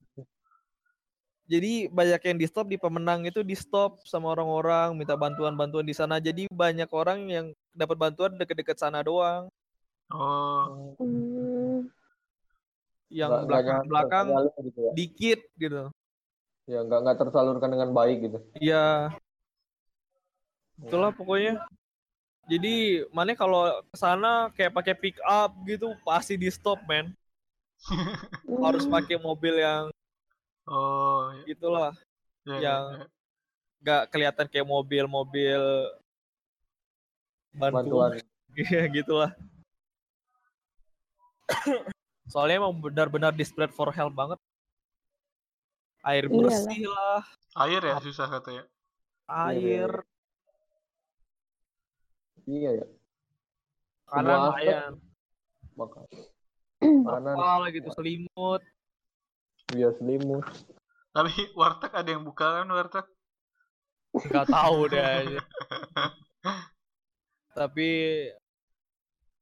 jadi 1.52 1.92
banyak 1.92 2.22
yang 2.32 2.38
di 2.40 2.48
stop 2.48 2.72
di 2.72 2.80
pemenang 2.80 3.28
itu 3.28 3.44
di 3.44 3.60
stop 3.60 4.00
sama 4.08 4.32
orang-orang 4.32 4.96
minta 4.96 5.20
bantuan-bantuan 5.20 5.84
di 5.84 5.92
sana. 5.92 6.16
Jadi 6.24 6.48
banyak 6.48 6.88
orang 6.96 7.28
yang 7.28 7.46
dapat 7.76 8.00
bantuan 8.00 8.40
deket-deket 8.40 8.80
sana 8.80 9.04
doang. 9.04 9.52
oh, 10.16 10.96
Hmm. 10.96 11.92
Yang 13.12 13.32
belakang-belakang 13.52 14.26
gitu 14.64 14.80
ya. 14.80 14.92
dikit 14.96 15.40
gitu. 15.60 15.92
Ya 16.72 16.80
nggak 16.88 17.00
nggak 17.04 17.18
tersalurkan 17.20 17.68
dengan 17.68 17.92
baik 17.92 18.32
gitu. 18.32 18.40
Iya. 18.56 19.12
Itulah 20.80 21.12
pokoknya. 21.12 21.60
Jadi 22.48 23.04
mana 23.12 23.36
kalau 23.36 23.84
ke 23.92 23.98
sana 24.00 24.48
kayak 24.56 24.72
pakai 24.72 24.96
pick 24.96 25.20
up 25.28 25.52
gitu 25.68 26.00
pasti 26.08 26.40
di 26.40 26.48
stop 26.48 26.80
men. 26.88 27.12
Harus 28.64 28.88
pakai 28.88 29.20
mobil 29.20 29.60
yang 29.60 29.91
oh, 30.70 31.32
gitulah. 31.48 31.94
ya, 32.46 32.58
yang 32.58 32.84
ya, 32.90 32.98
ya. 32.98 33.06
nggak 33.82 34.02
kelihatan 34.14 34.46
kayak 34.50 34.68
mobil-mobil 34.68 35.62
Bantuan. 37.58 37.84
bantuan 37.86 38.12
Iya 38.62 38.84
gitulah. 38.92 39.32
Soalnya 42.28 42.64
emang 42.64 42.80
benar-benar 42.80 43.32
desperate 43.36 43.72
for 43.72 43.92
help 43.96 44.12
banget. 44.16 44.40
Air 46.04 46.26
Iyalah. 46.28 46.50
bersih 46.52 46.82
lah, 46.90 47.22
Air 47.64 47.82
ya 47.86 47.96
susah 48.02 48.28
katanya. 48.28 48.64
air, 49.32 49.92
Iya 52.50 52.70
ya. 52.84 52.86
lumayan. 54.12 54.92
Maka 55.78 56.04
makanan 56.82 57.36
Apa 57.38 57.70
gitu 57.72 57.90
selimut. 57.96 58.62
Dia 59.72 59.90
selimut. 59.98 60.44
Tapi 61.12 61.32
warteg 61.60 61.92
ada 61.92 62.10
yang 62.12 62.24
buka 62.24 62.62
kan 62.62 62.68
warteg? 62.72 63.06
Nggak 64.12 64.48
tahu 64.52 64.80
deh. 64.92 65.04
aja. 65.24 65.42
Tapi 67.52 67.90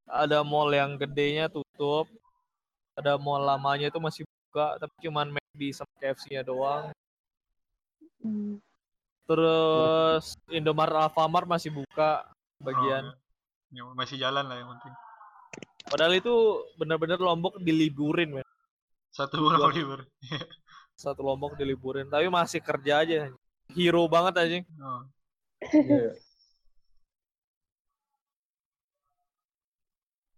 ada 0.10 0.42
mall 0.42 0.70
yang 0.74 0.98
gedenya 0.98 1.50
tutup. 1.50 2.10
Ada 2.98 3.16
mall 3.16 3.46
lamanya 3.46 3.88
itu 3.88 4.00
masih 4.02 4.24
buka, 4.28 4.76
tapi 4.76 4.92
cuman 5.08 5.32
McD 5.32 5.72
sama 5.72 5.94
KFC-nya 6.04 6.44
doang. 6.44 6.92
Hmm. 8.20 8.60
Terus 9.24 10.36
Indomaret 10.52 11.08
Alfamart 11.08 11.48
masih 11.48 11.72
buka 11.72 12.28
bagian. 12.60 13.14
Oh, 13.14 13.16
ya. 13.72 13.86
Ya, 13.86 13.94
masih 13.94 14.18
jalan 14.18 14.50
lah 14.50 14.58
yang 14.58 14.70
penting. 14.76 14.94
Padahal 15.86 16.14
itu 16.18 16.34
benar-benar 16.82 17.22
Lombok 17.22 17.62
diliburin, 17.62 18.42
men. 18.42 18.48
Satu 19.10 19.36
bulan 19.40 19.60
Dua. 19.60 19.72
libur. 19.74 20.00
Satu 20.94 21.22
Lombok 21.22 21.56
diliburin, 21.56 22.08
tapi 22.08 22.28
masih 22.28 22.60
kerja 22.60 23.02
aja. 23.02 23.32
Hero 23.70 24.04
banget 24.06 24.34
aja. 24.38 24.56
Oh, 24.80 25.02
Iya. 25.62 25.98
ya. 26.08 26.14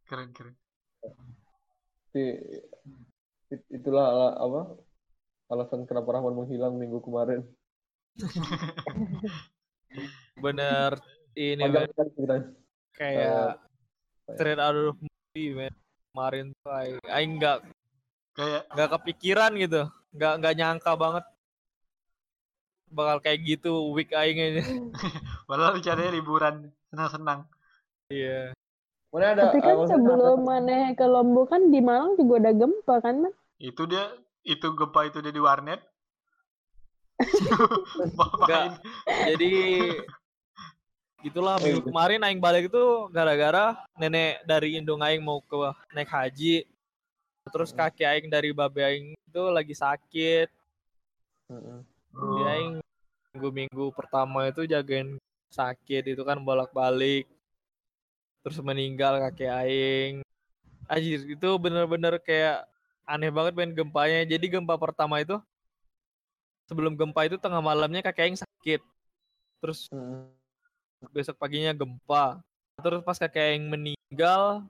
keren 0.04 0.30
keren. 0.36 0.56
Itu- 2.12 2.40
it- 3.48 3.70
itulah 3.72 4.06
ala- 4.06 4.38
apa 4.38 4.62
alasan 5.48 5.88
kenapa 5.88 6.12
Rahman 6.12 6.36
menghilang 6.36 6.76
minggu 6.76 7.00
kemarin. 7.00 7.48
Bener 10.38 11.00
ini 11.32 11.64
Panjang 11.64 11.88
sekali 11.88 12.10
ceritanya. 12.12 12.48
kayak 12.92 13.56
Eh, 14.28 14.36
straight 14.36 14.60
out 14.60 14.76
of 14.76 15.00
movie, 15.00 15.52
men. 15.54 15.74
Kemarin 16.12 16.52
tuh 16.54 16.70
aing 16.70 17.00
aing 17.08 17.32
nggak 17.40 17.58
Kayak 18.38 18.64
nggak 18.72 18.90
kepikiran 19.00 19.52
gitu. 19.60 19.82
Nggak 20.16 20.34
nggak 20.40 20.56
nyangka 20.58 20.94
banget 20.96 21.26
bakal 22.92 23.18
kayak 23.24 23.40
gitu 23.48 23.96
week 23.96 24.12
aing 24.12 24.38
aja. 24.38 24.64
Padahal 25.48 25.80
rencananya 25.80 26.12
liburan 26.12 26.56
senang-senang. 26.92 27.48
Iya. 28.12 28.52
Mana 29.12 29.36
ada 29.36 29.52
Tapi 29.52 29.60
kan 29.60 29.76
sebelum 29.88 30.48
maneh 30.48 30.96
ke 30.96 31.04
Lombok 31.04 31.52
kan 31.52 31.68
di 31.68 31.84
Malang 31.84 32.16
juga 32.16 32.48
ada 32.48 32.52
gempa 32.56 32.96
kan, 33.04 33.28
Man? 33.28 33.34
Itu 33.60 33.84
dia 33.84 34.08
itu 34.48 34.68
gempa 34.72 35.08
itu 35.08 35.20
dia 35.20 35.36
di 35.36 35.42
warnet. 35.44 35.84
Jadi 39.30 39.54
gitulah 41.22 41.62
minggu 41.62 41.86
kemarin 41.86 42.24
aing 42.26 42.42
balik 42.42 42.74
itu 42.74 43.12
gara-gara 43.14 43.78
nenek 44.00 44.42
dari 44.48 44.80
Indung 44.80 45.04
aing 45.04 45.22
mau 45.22 45.44
ke 45.44 45.56
naik 45.92 46.10
haji. 46.10 46.66
Terus 47.50 47.74
kakek 47.74 48.06
aing 48.06 48.28
dari 48.30 48.54
babe 48.54 48.86
aing 48.86 49.18
itu 49.18 49.44
lagi 49.50 49.74
sakit. 49.74 50.50
Heeh. 51.50 51.80
Dia 52.14 52.46
aing 52.54 52.78
minggu-minggu 53.34 53.96
pertama 53.98 54.46
itu 54.46 54.70
jagain 54.70 55.18
sakit 55.50 56.14
itu 56.14 56.22
kan 56.22 56.38
bolak-balik. 56.38 57.26
Terus 58.46 58.62
meninggal 58.62 59.18
kakek 59.30 59.50
aing. 59.66 60.14
Anjir, 60.86 61.24
itu 61.26 61.50
bener-bener 61.58 62.22
kayak 62.22 62.68
aneh 63.10 63.34
banget 63.34 63.58
main 63.58 63.74
gempanya. 63.74 64.22
Jadi 64.28 64.46
gempa 64.46 64.78
pertama 64.78 65.18
itu 65.24 65.42
sebelum 66.70 66.94
gempa 66.94 67.26
itu 67.26 67.42
tengah 67.42 67.64
malamnya 67.64 68.06
kakek 68.06 68.30
aing 68.30 68.38
sakit. 68.38 68.82
Terus 69.62 69.90
besok 71.10 71.42
paginya 71.42 71.74
gempa. 71.74 72.38
Terus 72.78 73.02
pas 73.02 73.18
kakek 73.18 73.58
aing 73.58 73.66
meninggal 73.66 74.62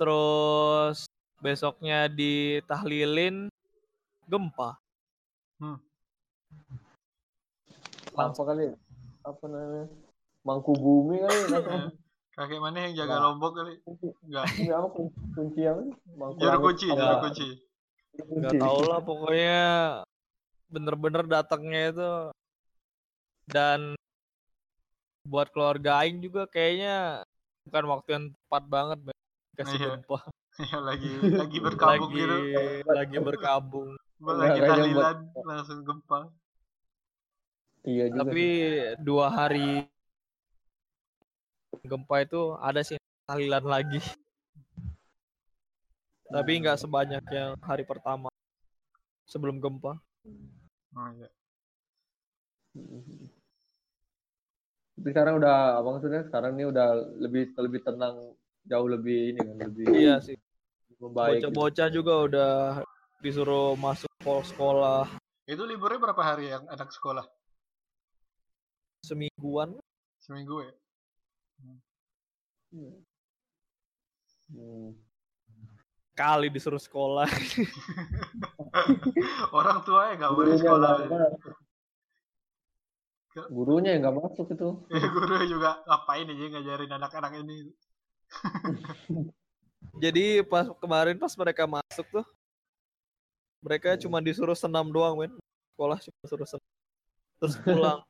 terus 0.00 1.04
besoknya 1.40 2.06
ditahlilin 2.06 3.48
gempa. 4.28 4.76
apa 8.14 8.42
kali? 8.44 8.76
Apa 9.24 9.44
namanya? 9.48 9.88
Mangku 10.40 10.72
bumi 10.72 11.20
kali 11.20 11.38
langsung 11.52 11.92
Kakek 12.30 12.56
mana 12.62 12.88
yang 12.88 12.94
jaga 12.96 13.20
Nah. 13.20 13.22
Lombok 13.32 13.52
kali? 13.52 13.74
Enggak. 14.24 14.44
Ini 14.56 14.72
apa 14.72 14.88
kunci, 15.36 15.60
sih? 15.60 15.92
Mangku 16.16 16.38
Juru 16.40 16.58
kunci, 16.62 16.86
juru 16.88 17.16
kunci. 17.20 17.48
Gak 18.16 18.52
tau 18.56 18.80
lah 18.86 19.00
pokoknya 19.04 19.60
bener-bener 20.70 21.24
datangnya 21.26 21.80
itu 21.90 22.10
dan 23.50 23.98
buat 25.26 25.50
keluarga 25.50 26.00
Aing 26.00 26.22
juga 26.22 26.46
kayaknya 26.46 27.26
bukan 27.66 27.84
waktu 27.90 28.08
yang 28.14 28.24
tepat 28.32 28.64
banget 28.70 28.98
kasih 29.58 29.76
Iya. 29.76 29.88
gempa 29.98 30.20
Ya 30.24 30.39
lagi 30.60 31.10
lagi 31.40 31.58
berkabung 31.58 32.12
lagi 32.12 32.20
gitu. 32.20 32.38
lagi 32.92 33.16
berkabung 33.18 33.90
Lagi 34.20 34.60
tahlilan 34.60 35.32
langsung 35.48 35.80
gempa. 35.80 36.28
Iya 37.88 38.12
juga. 38.12 38.28
tapi 38.28 38.44
dua 39.00 39.32
hari 39.32 39.88
gempa 41.80 42.20
itu 42.20 42.52
ada 42.60 42.84
sih 42.84 43.00
tahlilan 43.24 43.64
lagi 43.64 43.96
tapi 46.36 46.60
nggak 46.60 46.76
sebanyak 46.76 47.24
yang 47.32 47.56
hari 47.64 47.88
pertama 47.88 48.28
sebelum 49.24 49.56
gempa 49.56 49.96
Oh 50.90 51.06
iya. 51.14 51.30
Tapi 54.98 55.08
sekarang 55.14 55.38
udah 55.38 55.78
apa 55.78 55.86
maksudnya? 55.86 56.26
Sekarang 56.26 56.58
ini 56.58 56.66
udah 56.66 56.98
lebih 57.22 57.54
lebih 57.54 57.80
tenang, 57.86 58.34
jauh 58.66 58.90
lebih 58.90 59.32
ini 59.32 59.38
kan, 59.38 59.56
lebih 59.70 59.86
iya 59.94 60.18
sih 60.18 60.34
membaik. 61.00 61.40
gitu. 61.40 61.48
bocah-bocah 61.50 61.88
juga 61.88 62.12
udah 62.28 62.52
disuruh 63.24 63.72
masuk 63.76 64.08
pol- 64.20 64.44
sekolah 64.44 65.08
Itu 65.48 65.64
liburnya 65.66 65.98
berapa 65.98 66.22
hari 66.22 66.48
yang 66.52 66.68
anak 66.70 66.92
sekolah? 66.94 67.24
semingguan 69.02 69.74
Seminggu 70.20 70.62
ya? 70.62 70.72
Hmm. 72.70 73.02
kali 76.14 76.46
disuruh 76.52 76.78
sekolah 76.78 77.24
Orang 79.58 79.82
tua 79.82 80.12
ya 80.12 80.14
nggak 80.20 80.34
boleh 80.36 80.54
sekolah. 80.60 80.92
Gurunya 83.50 83.94
yang 83.94 84.02
nggak 84.06 84.16
masuk 84.18 84.46
itu. 84.54 84.68
Ya, 84.94 85.06
guru 85.10 85.34
juga 85.46 85.82
ngapain 85.86 86.30
aja 86.30 86.44
ngajarin 86.50 86.92
anak-anak 86.94 87.32
ini. 87.42 87.74
jadi 89.96 90.44
pas 90.44 90.66
kemarin 90.78 91.16
pas 91.16 91.32
mereka 91.34 91.64
masuk 91.64 92.06
tuh 92.10 92.26
mereka 93.60 93.96
cuma 94.00 94.18
disuruh 94.20 94.56
senam 94.56 94.88
doang 94.88 95.14
men 95.16 95.32
sekolah 95.76 95.98
cuma 96.00 96.20
suruh 96.24 96.48
senam 96.48 96.68
terus 97.38 97.54
pulang 97.64 98.00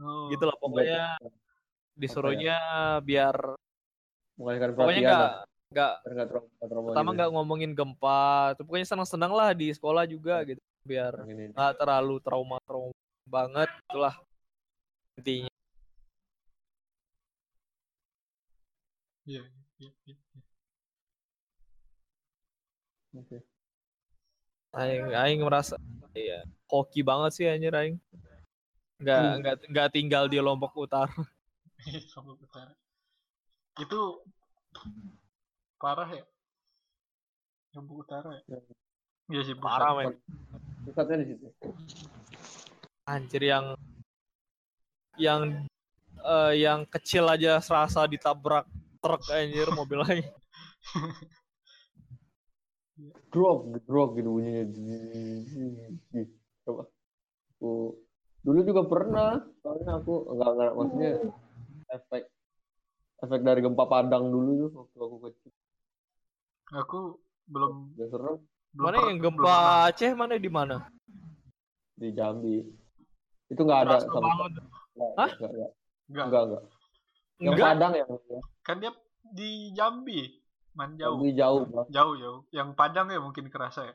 Oh, 0.00 0.32
gitu 0.32 0.48
lah 0.48 0.56
pokoknya 0.56 1.20
disuruhnya 1.92 2.56
biar 3.04 3.36
Mengalihkan 4.40 4.72
pokoknya 4.72 4.96
perhatian. 4.96 5.12
nggak 5.12 5.28
lah. 5.28 5.44
nggak 5.76 5.92
pertama 6.88 7.08
gitu. 7.12 7.16
nggak 7.20 7.30
ngomongin 7.36 7.70
gempa 7.76 8.56
tuh 8.56 8.64
pokoknya 8.64 8.88
senang-senang 8.88 9.28
lah 9.36 9.52
di 9.52 9.68
sekolah 9.76 10.08
juga 10.08 10.40
gitu 10.48 10.56
biar 10.88 11.20
nggak 11.52 11.72
terlalu 11.76 12.16
trauma 12.24 12.56
trauma 12.64 12.96
banget 13.28 13.68
itulah 13.92 14.16
intinya 15.20 15.52
Iya, 19.28 19.44
iya, 19.78 19.90
iya. 20.08 20.16
Aing 24.70 25.10
aing 25.10 25.40
merasa 25.42 25.74
iya 26.14 26.46
hoki 26.70 27.02
banget 27.02 27.30
sih 27.34 27.46
anjir 27.50 27.74
aing 27.74 27.96
nggak 29.02 29.18
Hmm. 29.18 29.36
nggak 29.42 29.56
nggak 29.72 29.88
tinggal 29.90 30.24
di 30.30 30.38
Lombok 30.38 30.70
Utara 30.78 31.10
Lombok 32.14 32.38
Utara. 32.44 32.72
Itu 33.80 34.20
parah 35.80 36.10
ya? 36.12 36.24
Lombok 37.74 38.04
Utara 38.06 38.30
ya? 38.36 38.42
Ya. 38.46 38.58
Iya 39.30 39.42
sih 39.46 39.56
parah 39.58 39.90
men 39.96 40.14
Pusatnya 40.86 41.22
di 41.22 41.26
situ. 41.34 41.48
anjir 43.04 43.42
yang 43.42 43.74
yang 45.18 45.66
eh, 46.22 46.52
yang 46.62 46.86
kecil 46.86 47.26
aja 47.26 47.58
serasa 47.58 48.06
ditabrak 48.06 48.68
truk 49.02 49.22
anjir 49.34 49.66
mobil 49.74 49.98
lain 49.98 50.24
Drop, 53.30 53.58
drop 53.86 54.18
gitu 54.18 54.28
bunyinya. 54.34 54.66
Coba. 56.66 56.84
Aku 57.56 57.94
dulu 58.40 58.58
juga 58.64 58.82
pernah, 58.88 59.30
soalnya 59.60 60.00
aku 60.00 60.32
enggak 60.32 60.50
enggak 60.56 60.72
maksudnya 60.72 61.10
efek 61.92 62.22
efek 63.20 63.40
dari 63.44 63.60
gempa 63.60 63.84
Padang 63.84 64.32
dulu 64.32 64.50
tuh 64.66 64.70
waktu 64.80 64.98
aku 64.98 65.16
kecil. 65.28 65.52
Aku 66.70 67.00
belum 67.50 67.94
Udah 67.98 68.08
serem 68.08 68.36
belum 68.70 68.84
mana 68.86 68.98
yang 69.12 69.20
gempa. 69.20 69.54
Aceh 69.92 70.10
mana 70.16 70.34
di 70.40 70.50
mana 70.50 70.76
di 72.00 72.08
Jambi. 72.16 72.64
Itu 73.52 73.60
enggak 73.68 73.80
ada 73.84 73.96
sama 74.00 74.24
banget. 74.24 74.64
Hah? 75.20 75.30
enggak, 75.36 75.50
enggak, 75.52 75.70
Enggak. 76.08 76.42
enggak. 76.48 76.62
Yang 77.40 77.54
Padang 77.60 77.92
yang 77.96 78.08
Kan 78.64 78.76
dia 78.80 78.92
di 79.36 79.50
Jambi. 79.76 80.39
Man 80.72 80.94
jauh. 80.94 81.18
Jambi 81.18 81.30
jauh, 81.32 81.62
Bang. 81.66 81.86
Jauh 81.88 82.14
jauh. 82.14 82.40
Yang 82.50 82.68
Padang 82.74 83.06
ya 83.06 83.18
mungkin 83.18 83.46
kerasa 83.46 83.86
ya. 83.86 83.94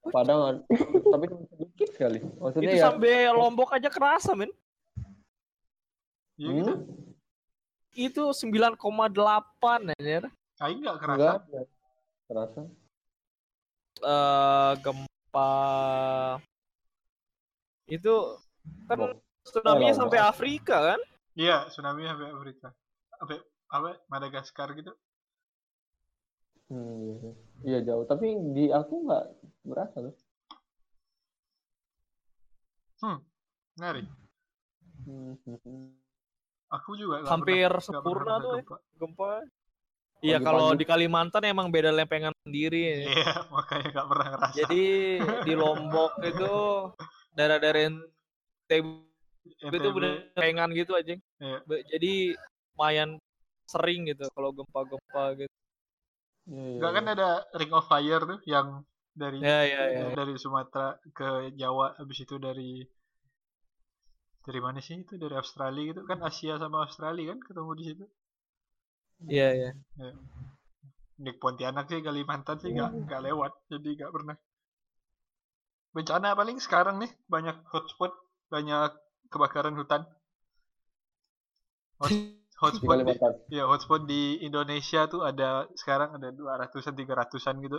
Padang 0.00 0.38
ada- 0.46 0.64
tapi 1.12 1.24
cuma 1.26 1.44
sedikit 1.46 1.88
sekali. 1.90 2.18
Maksudnya 2.38 2.64
itu 2.64 2.76
ya 2.76 2.84
sampai 2.86 3.12
Lombok 3.30 3.70
aja 3.72 3.88
kerasa 3.88 4.32
men 4.32 4.48
Iya 6.36 6.48
Hmm? 6.48 6.58
gitu. 6.62 6.74
itu 7.98 8.22
9,8 8.30 8.78
anjir 9.90 10.30
Aing 10.56 10.78
nggak 10.80 10.98
kerasa. 10.98 11.18
enggak 11.18 11.36
enggak 11.44 11.66
terasa. 12.24 12.60
eh 13.98 14.72
gempa 14.78 15.50
itu 17.88 18.14
kan 18.86 18.96
Bom. 18.96 19.12
tsunami 19.42 19.90
Oh, 19.90 19.96
sampai. 19.96 20.18
Afrika 20.20 20.76
kan 20.94 21.00
Iya, 21.34 21.66
tsunami 21.66 22.02
sampai 22.04 22.30
Afrika. 22.30 22.68
Apa 23.18 23.34
apa 23.68 23.88
Madagaskar 24.06 24.74
gitu. 24.74 24.94
Hmm, 26.68 26.94
iya. 27.00 27.32
iya 27.64 27.78
jauh. 27.82 28.04
Tapi 28.04 28.26
di 28.52 28.68
aku 28.68 28.94
nggak 29.04 29.24
berasa 29.64 29.98
loh. 30.00 30.14
Ngeri. 33.78 34.02
Hmm, 35.06 35.38
hmm, 35.38 35.58
hmm. 35.62 35.86
Aku 36.68 36.98
juga 36.98 37.22
nggak 37.22 37.30
hampir 37.30 37.70
pernah- 37.70 37.80
sempurna 37.80 38.34
tuh 38.36 38.50
ya, 38.50 38.60
gempa. 38.60 38.76
gempa 39.00 39.30
iya 40.20 40.36
Pagi-pagi. 40.36 40.44
kalau 40.44 40.66
di 40.74 40.84
Kalimantan 40.84 41.42
emang 41.46 41.70
beda 41.70 41.88
lempengan 41.88 42.34
sendiri 42.42 42.80
ya. 42.82 42.96
Iya, 43.06 43.06
makanya 43.54 43.86
nggak 43.94 44.06
pernah 44.10 44.26
ngerasa. 44.34 44.54
jadi 44.58 44.84
di 45.46 45.52
Lombok 45.54 46.12
itu 46.20 46.52
daerah-daerah 47.32 47.82
NTB 47.88 48.84
itu 49.48 49.88
bener 49.94 50.28
lempengan 50.34 50.68
gitu 50.76 50.92
aja 50.92 51.14
Iya. 51.40 51.58
Be- 51.64 51.86
jadi 51.88 52.12
lumayan 52.74 53.10
sering 53.64 54.10
gitu 54.10 54.26
kalau 54.34 54.50
gempa-gempa 54.52 55.24
gitu 55.38 55.54
Iya, 56.48 56.62
iya, 56.74 56.78
Nggak 56.78 56.92
kan 56.96 57.04
iya. 57.04 57.10
ada 57.14 57.28
Ring 57.58 57.72
of 57.78 57.86
Fire 57.90 58.22
tuh 58.30 58.40
yang 58.54 58.68
dari 59.20 59.40
ya 59.40 59.64
ya 59.64 59.82
ya 59.92 60.06
dari 60.16 60.32
Sumatera 60.42 60.86
ke 61.16 61.28
Jawa 61.60 61.86
habis 62.00 62.18
itu 62.24 62.34
dari 62.46 62.70
dari 64.46 64.60
mana 64.66 64.80
sih 64.86 64.96
itu? 65.02 65.14
Dari 65.22 65.34
Australia 65.42 65.82
gitu. 65.90 66.00
Kan 66.10 66.18
Asia 66.28 66.54
sama 66.62 66.78
Australia 66.86 67.24
kan 67.30 67.38
ketemu 67.46 67.70
di 67.78 67.84
situ. 67.88 68.04
Iya, 69.28 69.46
iya. 69.54 69.68
di 71.24 71.32
Pontianak 71.40 71.84
sih 71.90 72.00
Kalimantan 72.06 72.56
sih 72.62 72.70
nggak 72.76 72.90
nggak 73.04 73.20
lewat 73.26 73.52
jadi 73.70 73.88
nggak 73.96 74.12
pernah. 74.16 74.36
Bencana 75.96 76.30
paling 76.38 76.58
sekarang 76.64 76.96
nih 77.02 77.12
banyak 77.32 77.56
hotspot 77.72 78.12
banyak 78.52 78.90
kebakaran 79.32 79.76
hutan. 79.78 80.02
Hot- 82.00 82.14
hotspot 82.58 83.02
di, 83.02 83.04
Kalimantan. 83.06 83.32
ya 83.50 83.64
hotspot 83.70 84.02
di 84.04 84.22
Indonesia 84.42 85.06
tuh 85.06 85.22
ada 85.22 85.66
sekarang 85.78 86.18
ada 86.18 86.34
200-an 86.34 86.94
300-an 86.94 87.56
gitu 87.62 87.78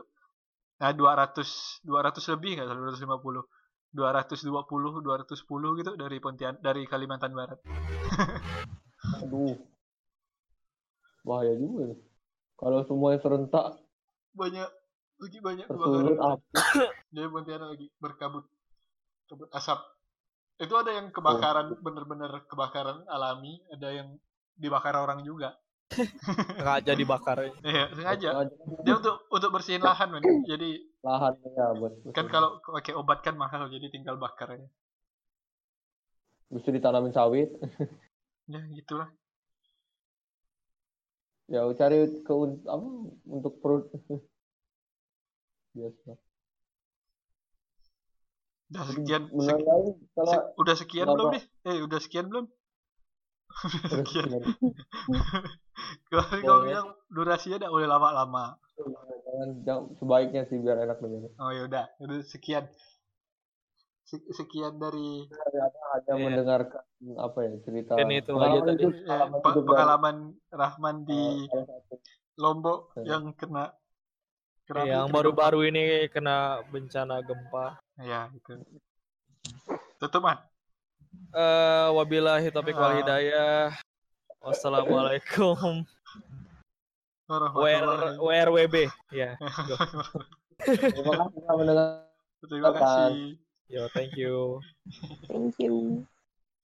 nah 0.79 0.95
200 0.95 1.83
200 1.83 2.33
lebih 2.39 2.51
nggak 2.55 2.67
salah 2.71 2.81
250 2.95 3.43
220 3.91 5.03
210 5.03 5.79
gitu 5.83 5.91
dari 5.99 6.17
Pontian 6.23 6.55
dari 6.63 6.87
Kalimantan 6.87 7.35
Barat 7.35 7.59
Aduh. 9.23 9.55
Bahaya 11.23 11.53
juga. 11.55 11.93
nih. 11.93 11.99
Kalau 12.59 12.83
semuanya 12.83 13.19
serentak 13.23 13.79
banyak 14.35 14.69
lagi 15.19 15.39
banyak 15.43 15.65
tersulut 15.67 16.19
kebakaran. 16.19 16.39
Jadi 17.11 17.27
Pontianak 17.33 17.69
lagi 17.75 17.87
berkabut 17.99 18.45
kabut 19.27 19.49
asap. 19.55 19.79
Itu 20.59 20.75
ada 20.75 20.91
yang 20.91 21.15
kebakaran 21.15 21.79
bener-bener 21.79 22.43
kebakaran 22.51 23.07
alami, 23.07 23.63
ada 23.71 23.89
yang 23.95 24.09
dibakar 24.59 24.93
orang 24.99 25.23
juga. 25.23 25.55
Sengaja 26.59 26.93
dibakar. 26.93 27.49
Iya, 27.65 27.89
sengaja. 27.95 28.29
Sengaja. 28.35 28.53
Dia 28.85 28.93
untuk 28.99 29.15
untuk 29.33 29.49
bersihin 29.55 29.81
lahan, 29.81 30.13
men. 30.13 30.21
Jadi 30.45 30.85
lahan 31.01 31.33
ya 31.41 31.65
buat 31.73 31.93
kan 32.13 32.27
kalau 32.27 32.59
pakai 32.61 32.93
obat 32.93 33.23
kan 33.25 33.33
mahal, 33.39 33.71
jadi 33.71 33.87
tinggal 33.89 34.19
bakar 34.19 34.59
aja. 34.59 34.67
bisa 36.49 36.73
ditanamin 36.73 37.13
sawit 37.13 37.49
Ya, 38.49 38.65
gitulah. 38.73 39.05
ya 41.45 41.61
cari 41.77 42.25
ke 42.25 42.33
apa 42.65 42.87
untuk 43.29 43.53
perut 43.61 43.85
biasa 45.77 46.17
Udah 48.69 48.85
sekian, 48.85 49.23
sek- 49.33 49.65
kalau 50.13 50.29
sek- 50.29 50.47
udah 50.61 50.75
sekian 50.77 51.07
belum 51.09 51.27
nih? 51.33 51.43
Eh, 51.69 51.77
udah 51.85 51.99
sekian 52.01 52.25
belum? 52.29 52.45
udah 52.45 52.49
Terus 52.49 52.57
sekian. 52.57 52.57
gimana? 53.09 53.38
Kalau 56.11 56.59
bilang 56.65 56.87
durasinya 57.09 57.57
udah 57.61 57.71
boleh 57.71 57.87
lama-lama. 57.89 58.45
jangan, 58.79 59.49
jangan 59.67 59.83
sebaiknya 59.99 60.41
sih 60.47 60.57
biar 60.59 60.77
enak 60.87 60.97
dengar 61.03 61.31
Oh 61.39 61.51
ya 61.51 61.67
udah, 61.67 61.85
sekian. 62.23 62.65
Se- 64.09 64.25
Sekian 64.33 64.81
dari 64.81 65.29
hanya 65.29 65.69
Iya. 66.09 66.15
mendengarkan 66.17 66.81
apa 67.13 67.37
ya 67.45 67.53
cerita 67.61 67.93
Kan 67.93 68.09
itu 68.09 68.31
pengalaman 68.33 68.65
tadi. 68.73 68.81
hidup, 68.81 68.93
eh, 68.97 69.05
pengalaman 69.05 69.41
hidup 69.45 69.63
pengalaman 69.69 70.15
Rahman 70.49 70.95
di 71.05 71.21
eh. 71.45 71.65
Lombok 72.41 72.79
Iya. 72.97 73.05
yang 73.05 73.23
kena 73.37 73.63
kena 74.65 74.81
yang 74.85 75.07
baru-baru 75.13 75.59
ini 75.69 76.09
kena 76.09 76.65
bencana 76.73 77.21
gempa. 77.21 77.77
gempa. 77.77 78.05
Ya, 78.05 78.29
itu. 78.33 78.53
Tutup, 79.99 80.21
Man. 80.25 80.39
Eh 81.29 81.87
wabillahi 81.93 82.49
taufiq 82.53 82.75
wal 82.77 82.93
Ah. 82.93 82.97
hidayah. 83.01 83.73
Wassalamualaikum. 84.41 85.85
WRWB. 87.29 88.75
Ya. 89.13 89.37
Terima 92.49 92.71
kasih. 92.73 93.37
Yo, 93.69 93.85
thank 93.93 94.17
you. 94.17 94.57
Thank 95.29 95.53
you. 95.61 96.01